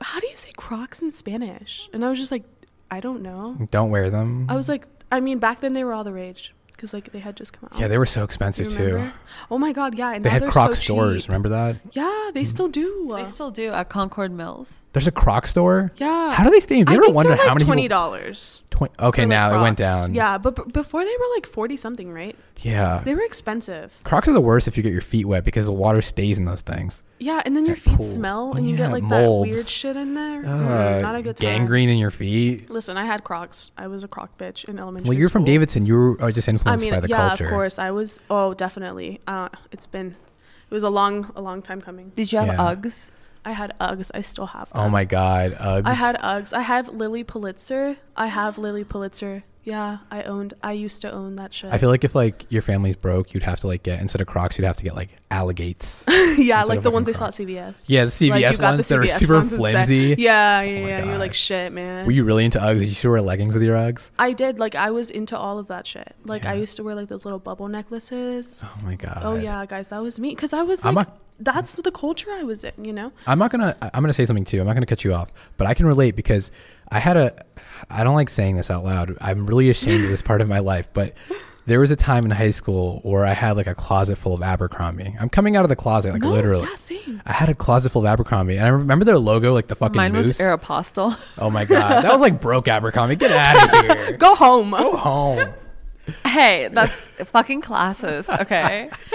[0.00, 1.88] how do you say Crocs in Spanish?
[1.92, 2.44] And I was just like,
[2.90, 3.56] I don't know.
[3.70, 4.46] Don't wear them.
[4.48, 6.54] I was like, I mean, back then they were all the rage
[6.84, 7.78] because like they had just come out.
[7.80, 9.10] yeah, they were so expensive too.
[9.50, 10.12] Oh my god, yeah.
[10.14, 11.22] And They now had they're Croc so stores.
[11.22, 11.28] cheap.
[11.30, 11.76] Remember that?
[11.92, 13.12] Yeah, they still do.
[13.16, 14.80] They still do at Concord Mills.
[14.92, 15.90] There's a Croc store.
[15.96, 16.32] Yeah.
[16.32, 16.76] How do they stay?
[16.78, 18.60] You I ever think wonder like how many twenty dollars.
[18.70, 20.14] 20, okay, now it went down.
[20.14, 22.36] Yeah, but b- before they were like forty something, right?
[22.58, 23.02] Yeah.
[23.04, 23.98] They were expensive.
[24.04, 26.44] Crocs are the worst if you get your feet wet because the water stays in
[26.44, 27.02] those things.
[27.20, 28.12] Yeah, and then your feet pools.
[28.14, 29.48] smell, Oh, and you yeah, get like molds.
[29.50, 30.42] that weird shit in there.
[30.42, 31.44] Mm, Uh, not a good time.
[31.58, 32.68] gangrene in your feet.
[32.68, 33.70] Listen, I had Crocs.
[33.78, 35.08] I was a Croc bitch in elementary.
[35.08, 35.44] Well, you're from.
[35.44, 35.86] Davidson.
[35.86, 37.44] You were uh, just I influenced mean, by the yeah, culture.
[37.44, 37.78] of course.
[37.78, 38.20] I was.
[38.30, 39.20] Oh, definitely.
[39.26, 40.16] Uh, it's been.
[40.70, 42.12] It was a long, a long time coming.
[42.16, 42.74] Did you have Yeah.
[42.74, 43.10] Uggs?
[43.44, 44.10] I had Uggs.
[44.14, 44.70] I still have.
[44.70, 44.80] Them.
[44.82, 45.82] Oh my God, Uggs.
[45.84, 46.52] I had Uggs.
[46.52, 47.96] I have Lilly Pulitzer.
[48.16, 49.44] I have Lilly Pulitzer.
[49.64, 50.52] Yeah, I owned.
[50.62, 51.72] I used to own that shit.
[51.72, 54.26] I feel like if like your family's broke, you'd have to like get instead of
[54.26, 56.04] Crocs, you'd have to get like alligates.
[56.38, 57.84] yeah, like the ones they saw at CVS.
[57.88, 59.72] yeah, the CVS Like, got the ones that are super ones instead.
[59.72, 60.14] flimsy.
[60.18, 61.04] Yeah, yeah, Oh yeah.
[61.06, 62.04] You're like shit, man.
[62.04, 62.78] Were you really into Uggs?
[62.80, 64.10] Did you still wear leggings with your Uggs?
[64.18, 64.58] I did.
[64.58, 66.14] Like I was into all of that shit.
[66.24, 68.60] Like I used to wear like those little bubble necklaces.
[68.62, 69.20] Oh my God.
[69.22, 70.30] Oh yeah, guys, that was me.
[70.30, 71.08] Because I was I'm like,
[71.40, 72.84] that's the culture I was in.
[72.84, 73.12] You know.
[73.26, 73.76] I'm not gonna.
[73.80, 74.60] I'm gonna say something too.
[74.60, 76.50] I'm not gonna cut you off, but I can relate because
[76.90, 77.44] I had a.
[77.90, 79.16] I don't like saying this out loud.
[79.20, 81.14] I'm really ashamed of this part of my life, but
[81.66, 84.42] there was a time in high school where I had like a closet full of
[84.42, 85.16] Abercrombie.
[85.18, 86.68] I'm coming out of the closet, like no, literally.
[86.68, 87.22] Yeah, same.
[87.24, 89.96] I had a closet full of Abercrombie, and I remember their logo, like the fucking
[89.96, 90.26] Mine moose.
[90.26, 91.18] was Aeropostale.
[91.38, 93.16] oh my god, that was like broke Abercrombie.
[93.16, 94.16] Get out of here.
[94.16, 94.70] Go home.
[94.72, 95.48] Go home.
[96.26, 98.90] hey, that's fucking classes, okay?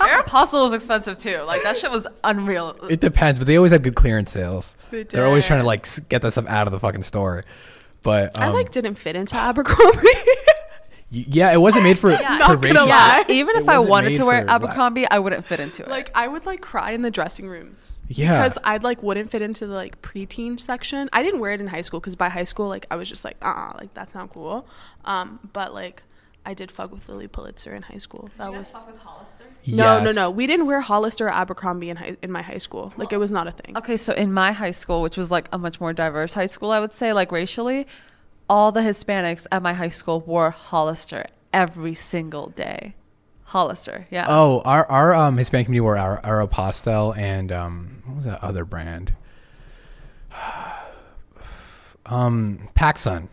[0.00, 1.42] Aeropostale was expensive too.
[1.46, 2.76] Like that shit was unreal.
[2.90, 4.76] It depends, but they always had good clearance sales.
[4.90, 7.44] They They're always trying to like get that stuff out of the fucking store.
[8.04, 10.06] But um, I like didn't fit into Abercrombie.
[11.10, 12.38] yeah, it wasn't made for Yeah.
[12.38, 13.24] Not gonna lie.
[13.28, 15.88] Yeah, even if I wanted to wear for black- Abercrombie, I wouldn't fit into it.
[15.88, 18.02] like I would like cry in the dressing rooms.
[18.08, 18.42] Yeah.
[18.42, 21.08] Because I like wouldn't fit into the like preteen section.
[21.12, 23.24] I didn't wear it in high school because by high school like I was just
[23.24, 24.66] like uh uh like that's not cool.
[25.04, 26.02] Um, but like
[26.44, 28.28] I did fuck with Lilly Pulitzer in high school.
[28.36, 29.43] That was with Hollister?
[29.66, 30.14] No no Yes.
[30.16, 30.30] no.
[30.30, 32.92] We didn't wear Hollister or Abercrombie in high in my high school.
[32.96, 33.76] Like it was not a thing.
[33.76, 36.70] Okay, so in my high school, which was like a much more diverse high school,
[36.70, 37.86] I would say, like racially,
[38.48, 42.94] all the Hispanics at my high school wore Hollister every single day.
[43.44, 44.26] Hollister, yeah.
[44.28, 48.64] Oh, our our um Hispanic community wore our Aeropostale and um what was that other
[48.64, 49.14] brand?
[52.06, 53.28] um PacSun.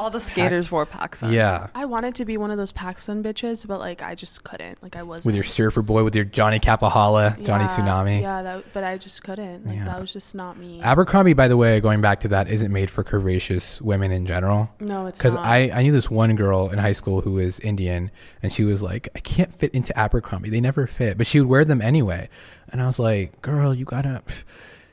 [0.00, 0.04] Yeah.
[0.04, 1.32] all the skaters wore PacSun.
[1.32, 1.68] Yeah.
[1.74, 4.82] I wanted to be one of those PacSun bitches, but like I just couldn't.
[4.82, 8.22] Like I was With your surfer boy, with your Johnny Kapahala, Johnny Tsunami.
[8.22, 9.66] Yeah, that, but I just couldn't.
[9.66, 9.84] Like Yeah.
[9.84, 10.80] that was just not me.
[10.82, 14.70] Abercrombie, by the way, going back to that, isn't made for curvaceous women in general.
[14.80, 15.36] no, it's Because.
[15.36, 18.10] I, I knew this one girl in high school who was Indian,
[18.42, 20.50] and she was like, I can't fit into Abercrombie.
[20.50, 22.28] They never fit, but she would wear them anyway.
[22.70, 24.22] And I was like, girl, you gotta,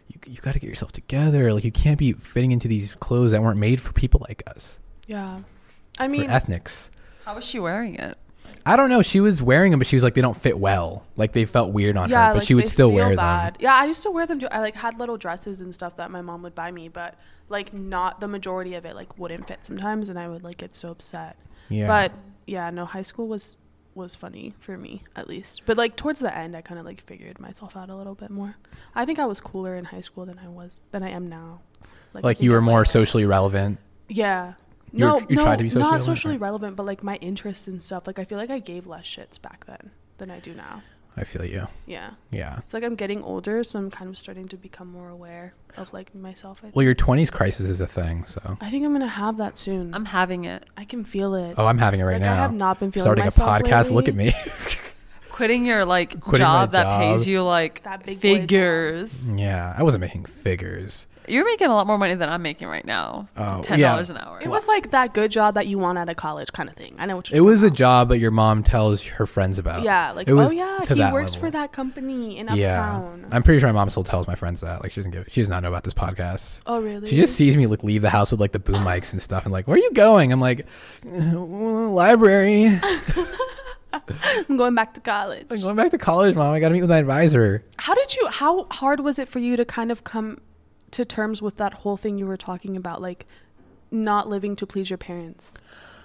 [0.07, 1.53] you, you gotta get yourself together.
[1.53, 4.79] Like, you can't be fitting into these clothes that weren't made for people like us,
[5.07, 5.41] yeah.
[5.99, 6.89] I mean, ethnics.
[7.25, 8.17] How was she wearing it?
[8.65, 9.01] I don't know.
[9.01, 11.05] She was wearing them, but she was like, they don't fit well.
[11.15, 13.55] Like, they felt weird on yeah, her, but like, she would still wear bad.
[13.55, 13.61] them.
[13.61, 14.39] Yeah, I used to wear them.
[14.39, 14.47] Too.
[14.51, 17.15] I like had little dresses and stuff that my mom would buy me, but
[17.49, 20.75] like not the majority of it like wouldn't fit sometimes, and I would like get
[20.75, 21.37] so upset.
[21.69, 21.87] Yeah.
[21.87, 22.11] But
[22.45, 23.57] yeah, no, high school was
[23.95, 25.63] was funny for me at least.
[25.65, 28.29] But like towards the end, I kind of like figured myself out a little bit
[28.29, 28.55] more.
[28.93, 31.61] I think I was cooler in high school than I was than I am now.
[32.13, 33.79] I like, you were more like- socially relevant.
[34.09, 34.53] Yeah.
[34.93, 37.03] You were- no, you no, tried to be socially not socially or- relevant, but like
[37.03, 38.07] my interests and stuff.
[38.07, 40.81] Like I feel like I gave less shits back then than I do now.
[41.19, 41.67] I feel you.
[41.87, 42.11] Yeah.
[42.29, 42.59] Yeah.
[42.59, 45.91] It's like I'm getting older, so I'm kind of starting to become more aware of
[45.91, 46.59] like myself.
[46.63, 48.55] I, Well, your 20s crisis is a thing, so.
[48.61, 49.95] I think I'm gonna have that soon.
[49.95, 50.67] I'm having it.
[50.77, 51.55] I can feel it.
[51.57, 52.33] Oh, I'm having it right like now.
[52.33, 53.91] I have not been feeling Starting a myself podcast.
[53.91, 54.31] Look at me.
[55.37, 57.01] Quitting your like Quitting my job that job.
[57.01, 58.41] pays you like That big boy job.
[58.41, 59.29] figures.
[59.29, 61.05] yeah, I wasn't making figures.
[61.29, 63.27] You're making a lot more money than I'm making right now.
[63.35, 63.91] Oh, Ten yeah.
[63.91, 64.39] dollars an hour.
[64.41, 66.95] It was like that good job that you want out of college kind of thing.
[66.97, 69.25] I know what It you're It was a talking job that your mom tells her
[69.27, 69.75] friends about.
[69.81, 69.83] about.
[69.85, 71.47] Yeah, like It was oh yeah, to he that works level.
[71.47, 72.81] for that company in Yeah.
[72.95, 73.25] uptown.
[73.31, 74.81] I'm pretty sure my mom still tells my friends that.
[74.81, 76.61] Like, she doesn't give She does not know about this podcast.
[76.65, 77.05] oh really?
[77.07, 79.43] She just sees me like leave the house with like the boom mics and stuff,
[79.43, 80.31] and like, where are you going?
[80.31, 80.65] I'm like,
[81.05, 82.79] "Uh, library.
[84.49, 85.47] I'm going back to college.
[85.49, 86.53] Like, going back to college, mom.
[86.53, 87.63] I got to meet with my advisor.
[87.77, 88.27] How did you?
[88.27, 90.39] How hard was it for you to kind of come
[90.91, 93.25] to terms with that whole thing you were talking about, like
[93.91, 95.57] not living to please your parents?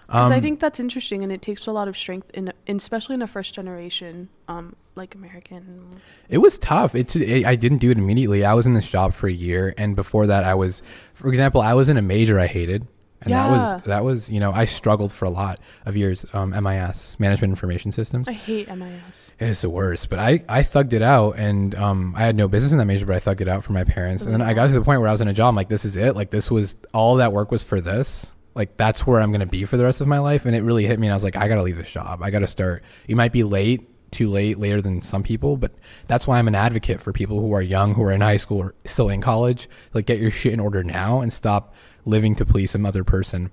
[0.06, 2.76] Because I Um, think that's interesting, and it takes a lot of strength in, in
[2.76, 6.00] especially in a first generation, um, like American.
[6.28, 6.94] It was tough.
[6.94, 8.44] It's it, I didn't do it immediately.
[8.44, 10.82] I was in this job for a year, and before that, I was,
[11.14, 12.86] for example, I was in a major I hated,
[13.24, 16.26] and that was that was you know I struggled for a lot of years.
[16.32, 18.28] Um, MIS, Management Information Systems.
[18.28, 19.30] I hate MIS.
[19.38, 22.48] It is the worst, but I, I thugged it out and um, I had no
[22.48, 24.24] business in that major, but I thugged it out for my parents.
[24.24, 25.68] And then I got to the point where I was in a job, I'm like,
[25.68, 26.14] this is it.
[26.14, 28.30] Like, this was all that work was for this.
[28.54, 30.46] Like, that's where I'm going to be for the rest of my life.
[30.46, 31.06] And it really hit me.
[31.06, 32.22] And I was like, I got to leave this job.
[32.22, 32.84] I got to start.
[33.06, 35.72] You might be late, too late, later than some people, but
[36.06, 38.58] that's why I'm an advocate for people who are young, who are in high school,
[38.58, 39.68] or still in college.
[39.94, 41.74] Like, get your shit in order now and stop
[42.04, 43.50] living to please some other person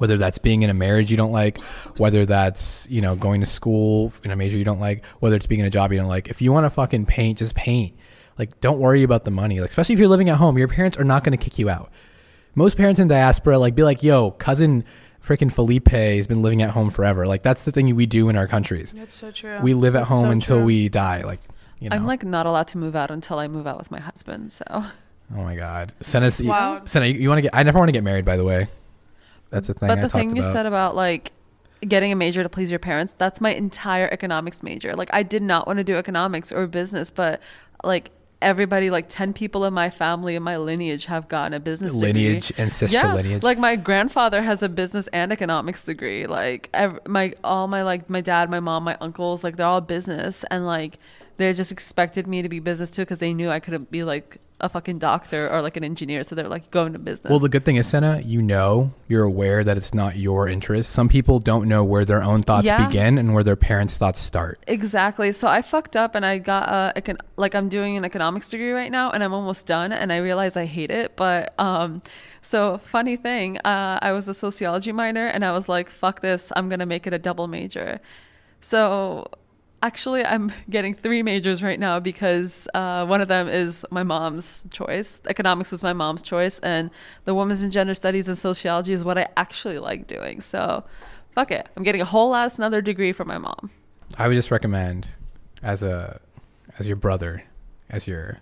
[0.00, 1.60] whether that's being in a marriage you don't like,
[1.98, 5.46] whether that's, you know, going to school in a major you don't like, whether it's
[5.46, 6.28] being in a job you don't like.
[6.28, 7.94] If you want to fucking paint, just paint.
[8.38, 9.60] Like, don't worry about the money.
[9.60, 11.68] Like, especially if you're living at home, your parents are not going to kick you
[11.68, 11.92] out.
[12.54, 14.84] Most parents in diaspora, like, be like, yo, cousin
[15.22, 17.26] freaking Felipe has been living at home forever.
[17.26, 18.94] Like, that's the thing we do in our countries.
[18.94, 19.60] That's so true.
[19.60, 20.64] We live at That's home so until true.
[20.64, 21.24] we die.
[21.24, 21.40] Like,
[21.78, 21.96] you know.
[21.96, 24.50] I'm like not allowed to move out until I move out with my husband.
[24.50, 24.86] So
[25.36, 25.92] oh my God.
[26.00, 26.82] Send us, Wow.
[26.84, 28.68] Sena, you, you want to get, I never want to get married, by the way.
[29.50, 30.52] That's the thing but the talked thing you about.
[30.52, 31.32] said about like
[31.86, 34.94] getting a major to please your parents, that's my entire economics major.
[34.94, 37.40] Like I did not want to do economics or business, but
[37.82, 38.10] like
[38.42, 42.12] everybody, like 10 people in my family and my lineage have gotten a business degree.
[42.12, 43.42] lineage and sister yeah, lineage.
[43.42, 46.26] like my grandfather has a business and economics degree.
[46.26, 49.80] Like ev- my all my like my dad, my mom, my uncles, like they're all
[49.80, 50.98] business, and like
[51.40, 54.38] they just expected me to be business too because they knew I couldn't be like
[54.62, 56.22] a fucking doctor or like an engineer.
[56.22, 57.30] So they're like go into business.
[57.30, 60.90] Well, the good thing is, Sena, you know, you're aware that it's not your interest.
[60.90, 62.86] Some people don't know where their own thoughts Yeah.
[62.86, 64.62] begin and where their parents' thoughts start.
[64.66, 65.32] Exactly.
[65.32, 68.92] So I fucked up and I got econ- like I'm doing an economics degree right
[68.92, 71.16] now and I'm almost done and I realize I hate it.
[71.16, 72.02] But um
[72.42, 76.52] so funny thing, uh I was a sociology minor and I was like, fuck this,
[76.54, 77.98] I'm gonna make it a double major.
[78.60, 79.26] So
[79.82, 84.64] actually I'm getting three majors right now because uh, one of them is my mom's
[84.70, 85.22] choice.
[85.26, 86.90] Economics was my mom's choice and
[87.24, 90.40] the women's and gender studies and sociology is what I actually like doing.
[90.40, 90.84] So
[91.34, 91.68] fuck it.
[91.76, 93.70] I'm getting a whole ass another degree from my mom.
[94.18, 95.08] I would just recommend,
[95.62, 96.20] as a,
[96.78, 97.44] as your brother,
[97.88, 98.38] as your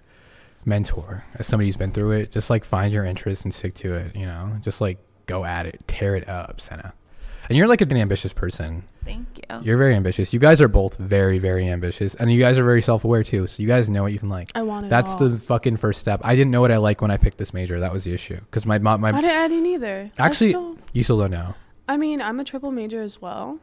[0.64, 3.94] mentor, as somebody who's been through it, just like find your interest and stick to
[3.94, 4.16] it.
[4.16, 6.94] You know, just like go at it, tear it up, Sena.
[7.48, 8.84] And you're like an ambitious person.
[9.04, 9.60] Thank you.
[9.62, 10.32] You're very ambitious.
[10.34, 13.46] You guys are both very, very ambitious, and you guys are very self-aware too.
[13.46, 14.50] So you guys know what you can like.
[14.54, 15.28] I want it That's all.
[15.28, 16.20] the fucking first step.
[16.24, 17.80] I didn't know what I like when I picked this major.
[17.80, 18.36] That was the issue.
[18.36, 20.10] Because my mom, my I didn't, I didn't either.
[20.18, 21.54] I actually, still- you still don't know.
[21.88, 23.58] I mean, I'm a triple major as well,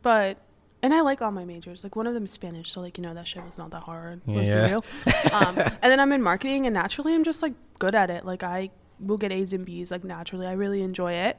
[0.00, 0.38] but
[0.82, 1.82] and I like all my majors.
[1.82, 3.82] Like one of them is Spanish, so like you know that shit was not that
[3.82, 4.20] hard.
[4.26, 4.66] Let's Yeah.
[4.66, 4.84] be real.
[5.32, 8.24] um, and then I'm in marketing, and naturally I'm just like good at it.
[8.24, 8.70] Like I
[9.00, 10.46] will get A's and B's like naturally.
[10.46, 11.36] I really enjoy it.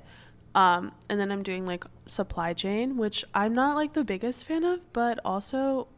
[0.55, 4.63] Um, and then I'm doing like supply chain, which I'm not like the biggest fan
[4.63, 5.89] of, but also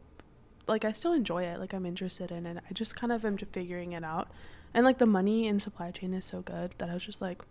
[0.67, 1.59] like I still enjoy it.
[1.59, 2.57] Like I'm interested in it.
[2.67, 4.29] I just kind of am just figuring it out.
[4.73, 7.43] And like the money in supply chain is so good that I was just like,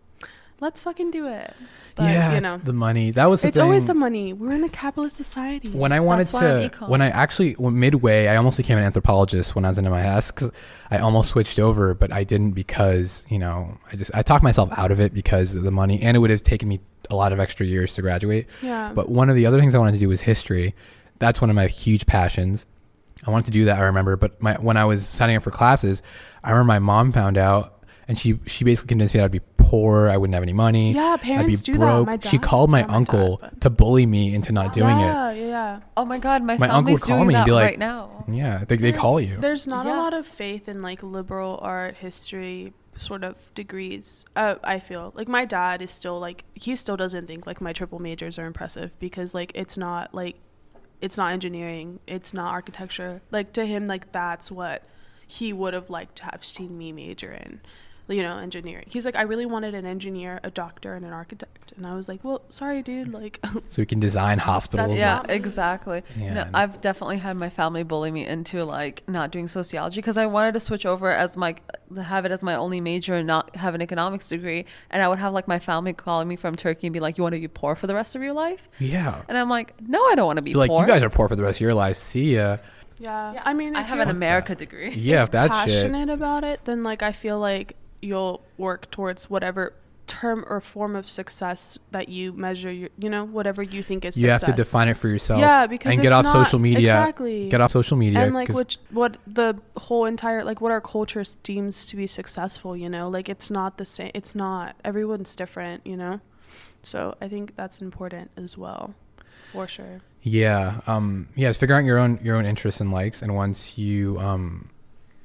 [0.61, 1.54] let's fucking do it.
[1.94, 3.11] But yeah, you it's know, the money.
[3.11, 4.34] That was the it's always the money.
[4.34, 5.70] We're in a capitalist society.
[5.70, 9.54] When I wanted That's to, when I actually when midway, I almost became an anthropologist
[9.54, 10.50] when I was in MIS because
[10.90, 14.70] I almost switched over, but I didn't because you know I just I talked myself
[14.76, 17.32] out of it because of the money, and it would have taken me a lot
[17.32, 18.46] of extra years to graduate.
[18.62, 18.92] yeah.
[18.92, 20.74] But one of the other things I wanted to do was history.
[21.18, 22.66] That's one of my huge passions.
[23.26, 23.78] I wanted to do that.
[23.78, 26.02] I remember, but my when I was signing up for classes,
[26.44, 27.76] I remember my mom found out,
[28.09, 30.09] and she she basically convinced me that I'd be poor.
[30.09, 30.92] I wouldn't have any money.
[30.92, 31.78] yeah, I'd be parents do that.
[31.78, 32.07] broke.
[32.07, 35.02] My she called my not dad, uncle but- to bully me into not doing it.
[35.02, 35.80] yeah, Yeah, yeah.
[35.96, 38.24] Oh my god, my, My uncle would call doing me and be like- right now.
[38.28, 39.36] Yeah, they, they call you.
[39.38, 44.24] There's not a lot of faith in like liberal art history sort of degrees.
[44.34, 47.72] Uh, I feel like my dad is still like he still doesn't think like my
[47.72, 50.36] triple majors are impressive because like it's not like
[51.00, 53.20] it's not engineering, it's not architecture.
[53.30, 54.82] Like to him, like that's what
[55.26, 57.61] he would have liked to have seen me major in,
[58.09, 58.84] you know, engineering.
[58.88, 62.09] He's like, I really wanted an engineer, a doctor, and an architect, and I was
[62.09, 63.44] like, well, sorry, dude, like.
[63.68, 64.98] So we can design hospitals.
[64.98, 66.02] yeah, not exactly.
[66.16, 70.16] Yeah, no, I've definitely had my family bully me into like not doing sociology because
[70.16, 71.57] I wanted to switch over as my
[72.00, 74.66] have it as my only major and not have an economics degree.
[74.90, 77.22] And I would have like my family calling me from Turkey and be like, "You
[77.22, 79.22] want to be poor for the rest of your life?" Yeah.
[79.28, 81.11] And I'm like, "No, I don't want to be You're like, poor." you guys are
[81.11, 81.98] poor for the rest of your lives.
[81.98, 82.59] See ya.
[82.98, 83.34] Yeah.
[83.34, 84.94] Yeah, I mean, I have an America degree.
[84.94, 85.74] Yeah, if that shit.
[85.74, 89.72] passionate about it, then like I feel like you'll work towards whatever
[90.07, 94.16] term or form of success that you measure your, you know, whatever you think is
[94.16, 95.40] You have to define it for yourself.
[95.40, 96.78] Yeah, because and get off not- social media.
[96.78, 97.49] exactly.
[97.49, 98.20] Get off social media.
[98.20, 102.76] and like which what the whole entire like what our culture deems to be successful
[102.76, 106.20] you know like it's not the same it's not everyone's different you know
[106.82, 108.94] so i think that's important as well
[109.53, 111.51] for sure Yeah, um, yeah.
[111.51, 114.70] It's figuring out your own your own interests and likes, and once you um,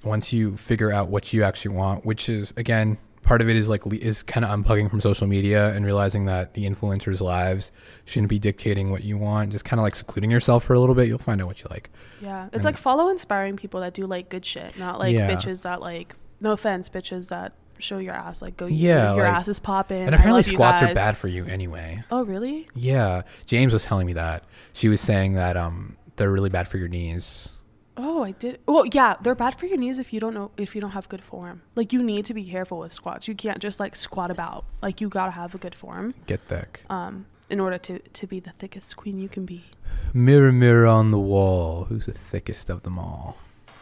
[0.04, 3.70] once you figure out what you actually want, which is again part of it is
[3.70, 7.72] like is kind of unplugging from social media and realizing that the influencers' lives
[8.06, 9.52] shouldn't be dictating what you want.
[9.52, 11.08] Just kind of like secluding yourself for a little bit.
[11.08, 11.92] You'll find out what you like.
[12.22, 15.30] yeah it's And- like follow inspiring people that do like good shit not like Yeah.
[15.30, 19.34] bitches that like no offense bitches that show your ass like go Yeah, your like-
[19.34, 22.04] ass is popping and apparently squats are bad for you anyway.
[22.12, 24.44] oh really Yeah, James was telling me that.
[24.74, 27.50] She was saying that um, they're really bad for your knees.
[27.98, 28.60] Oh, I did.
[28.68, 31.10] Well, yeah, they're bad for your knees if you don't know if you don't have
[31.10, 31.62] good form.
[31.76, 33.28] Like you need to be careful with squats.
[33.28, 34.66] You can't just like squat about.
[34.82, 36.84] Like you gotta have a good form, Get thick.
[36.90, 39.66] um, in order to to be the thickest queen you can be.
[40.14, 43.38] Mirror, mirror on the wall, who's the thickest of them all?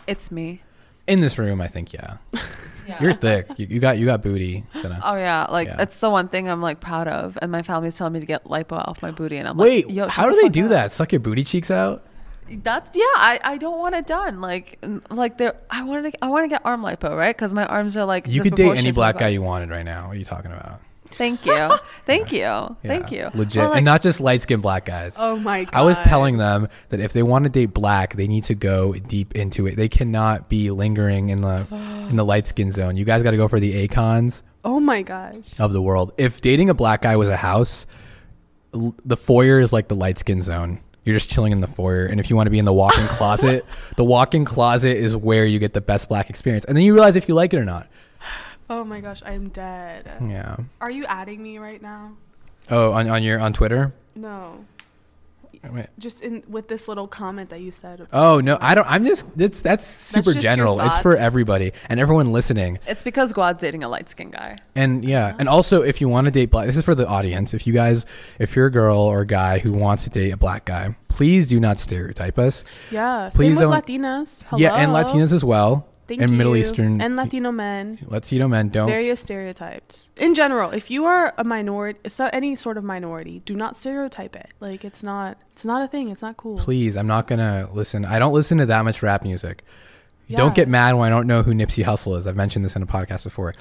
[0.08, 0.64] It's me.
[1.06, 2.18] In this room, I think, yeah.
[2.88, 2.98] Yeah.
[3.02, 3.48] You're thick.
[3.58, 4.64] You, you got you got booty.
[4.82, 5.00] Sena.
[5.04, 5.82] Oh yeah, like Yeah.
[5.84, 8.46] it's the one thing I'm like proud of, and my family's telling me to get
[8.46, 10.70] lipo off my booty, and I'm Wait, like, wait, how shut do they do up."
[10.72, 10.92] that?
[10.92, 12.04] Suck your booty cheeks out?
[12.64, 13.04] That's yeah.
[13.16, 14.42] I, I don't want it done.
[14.42, 15.56] Like like there.
[15.70, 18.28] I want to I want to get arm lipo right because my arms are like.
[18.28, 20.08] You could date any disproportionate to my black guy you wanted right now.
[20.08, 20.82] What are you talking about?
[21.12, 21.72] Thank you,
[22.06, 23.40] thank you, thank Yeah, you.
[23.40, 25.18] Legit, Well, like, and not just light skinned black guys.
[25.20, 25.74] Oh my god!
[25.74, 28.94] I was telling them that if they want to date black, they need to go
[28.94, 29.76] deep into it.
[29.76, 31.66] They cannot be lingering in the
[32.10, 32.96] in the light skin zone.
[32.96, 35.60] You guys got to go for the Akons Oh my gosh!
[35.60, 36.14] of the world.
[36.18, 37.86] If dating a black guy was a house,
[38.74, 40.80] l- the foyer is like the light skin zone.
[41.10, 43.08] You're just chilling in the foyer, and if you want to be in the walk-in
[43.18, 46.66] closet, the walk-in closet is where you get the best black experience.
[46.66, 47.88] And then you realize if you like it or not.
[48.70, 49.24] Oh my gosh!
[49.26, 50.08] I'm dead.
[50.22, 50.58] Yeah.
[50.80, 52.12] Are you adding me right now?
[52.70, 53.92] Oh, on on your on Twitter.
[54.16, 54.64] No.
[55.72, 55.88] Wait.
[55.98, 58.08] Just in with this little comment that you said.
[58.14, 58.88] Oh no, I don't.
[58.90, 59.26] I'm just.
[59.38, 60.80] That's that's super just general.
[60.80, 62.80] It's for everybody and everyone listening.
[62.88, 64.56] it's because Guad's dating a light skinned guy.
[64.76, 67.54] And yeah, and also if you want to date black, this is for the audience.
[67.54, 68.06] If you guys,
[68.38, 71.48] if you're a girl or a guy who wants to date a black guy, please
[71.48, 72.64] do not stereotype us.
[72.92, 73.30] Yeah.
[73.34, 74.46] Please same with don't- Latinas.
[74.58, 76.38] Yeah, and Latinas as well, Thank and you.
[76.38, 78.00] Middle Eastern and Latino men.
[78.08, 78.88] Latino men don't.
[78.88, 80.10] Various stereotypes.
[80.18, 84.36] In general, if you are a minority, so any sort of minority, do not stereotype
[84.36, 84.48] it.
[84.60, 86.10] Like it's not, it's not a thing.
[86.10, 86.58] It's not cool.
[86.58, 88.06] Please, I'm not gonna listen.
[88.06, 89.64] I don't listen to that much rap music.
[90.32, 92.28] Don't get mad when I don't know who Nipsey Hussle is.
[92.28, 93.54] I've mentioned this in a podcast before.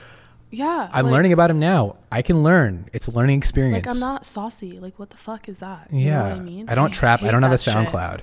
[0.51, 0.89] Yeah.
[0.93, 1.97] I'm like- learning about him now.
[2.11, 2.89] I can learn.
[2.93, 3.87] It's a learning experience.
[3.87, 4.79] Like I'm not saucy.
[4.81, 5.89] Like what the fuck is that?
[5.93, 6.69] You Yeah, know what I mean?
[6.69, 7.23] I don't trap.
[7.23, 7.75] I don't have a that shit.
[7.75, 8.21] SoundCloud.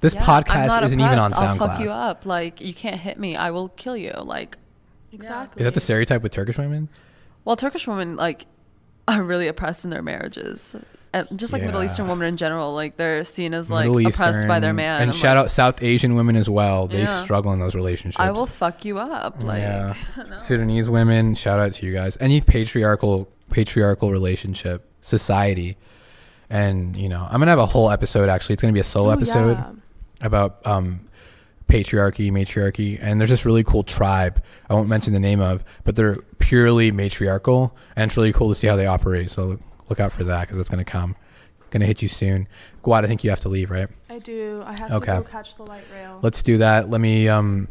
[0.00, 1.60] This Yeah, podcast isn't even on oppressed.
[1.60, 2.24] I'll fuck you up.
[2.26, 3.36] Like you can't hit me.
[3.36, 4.12] I will kill you.
[4.22, 4.56] Like
[5.12, 5.60] Exactly.
[5.60, 6.88] Is that the stereotype with Turkish women?
[7.44, 8.46] well, Turkish women like
[9.08, 10.76] are really oppressed in their marriages.
[11.12, 14.46] And just like Middle Eastern women in general, like they're seen as like Middle oppressed
[14.46, 15.02] by their man.
[15.02, 16.86] And I'm shout like, out South Asian women as well.
[16.86, 17.22] They Yeah.
[17.24, 18.20] struggle in those relationships.
[18.20, 19.42] I will fuck you up.
[19.42, 19.94] Like yeah.
[20.28, 20.38] no.
[20.38, 22.16] Sudanese women, shout out to you guys.
[22.20, 25.76] Any patriarchal patriarchal relationship, society.
[26.48, 28.52] And, you know, I'm gonna have a whole episode actually.
[28.54, 29.72] It's gonna be a solo Oh, episode yeah.
[30.22, 31.00] about um
[31.68, 34.42] patriarchy, matriarchy, and there's this really cool tribe.
[34.68, 38.54] I won't mention the name of, but they're purely matriarchal, and it's really cool to
[38.54, 39.30] see how they operate.
[39.30, 39.58] So
[39.90, 41.16] look out for that because it's gonna come,
[41.70, 42.48] gonna hit you soon.
[42.82, 43.88] Guad, I think you have to leave, right?
[44.08, 44.62] I do.
[44.64, 45.16] I have Okay.
[45.16, 46.18] to go catch the light rail.
[46.22, 46.88] Let's do that.
[46.88, 47.68] Let me um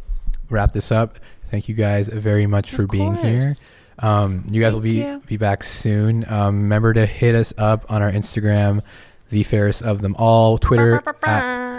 [0.49, 1.17] wrap this up.
[1.49, 3.53] Thank you guys very much for Of being here.
[3.97, 5.21] Um, you guys will be you.
[5.25, 6.23] be back soon.
[6.31, 8.81] Um, remember to hit us up on our Instagram,
[9.29, 11.69] the fairest of them all, Twitter at.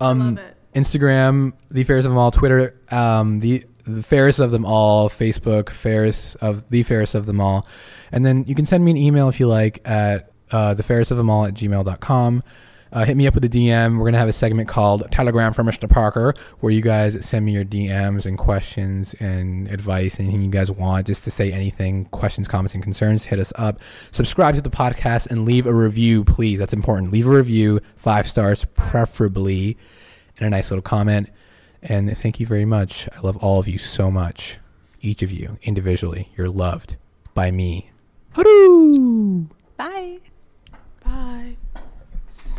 [0.00, 0.38] Um.
[0.74, 5.70] Instagram, the fairest of them all, Twitter, um, the the fairest of them all, Facebook,
[5.70, 7.66] fairest of the fairest of them all,
[8.12, 11.10] and then you can send me an email if you like at uh, the fairest
[11.10, 12.42] of them all at gmail.com.
[12.92, 13.98] uh, hit me up with a DM.
[13.98, 15.90] We're gonna have a segment called Telegram from Mr.
[15.90, 20.70] Parker, where you guys send me your DMs and questions and advice, anything you guys
[20.70, 23.24] want, just to say anything, questions, comments, and concerns.
[23.24, 23.80] Hit us up.
[24.12, 26.58] Subscribe to the podcast and leave a review, please.
[26.60, 27.12] That's important.
[27.12, 29.76] Leave a review, five stars, preferably,
[30.38, 31.28] and a nice little comment.
[31.88, 33.08] And thank you very much.
[33.16, 34.58] I love all of you so much.
[35.00, 36.32] Each of you individually.
[36.36, 36.96] You're loved
[37.34, 37.90] by me.
[38.34, 39.48] Hooroo!
[39.76, 40.18] Bye.
[41.04, 41.56] Bye.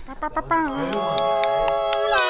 [0.07, 2.23] Bow, bow, bow, bow.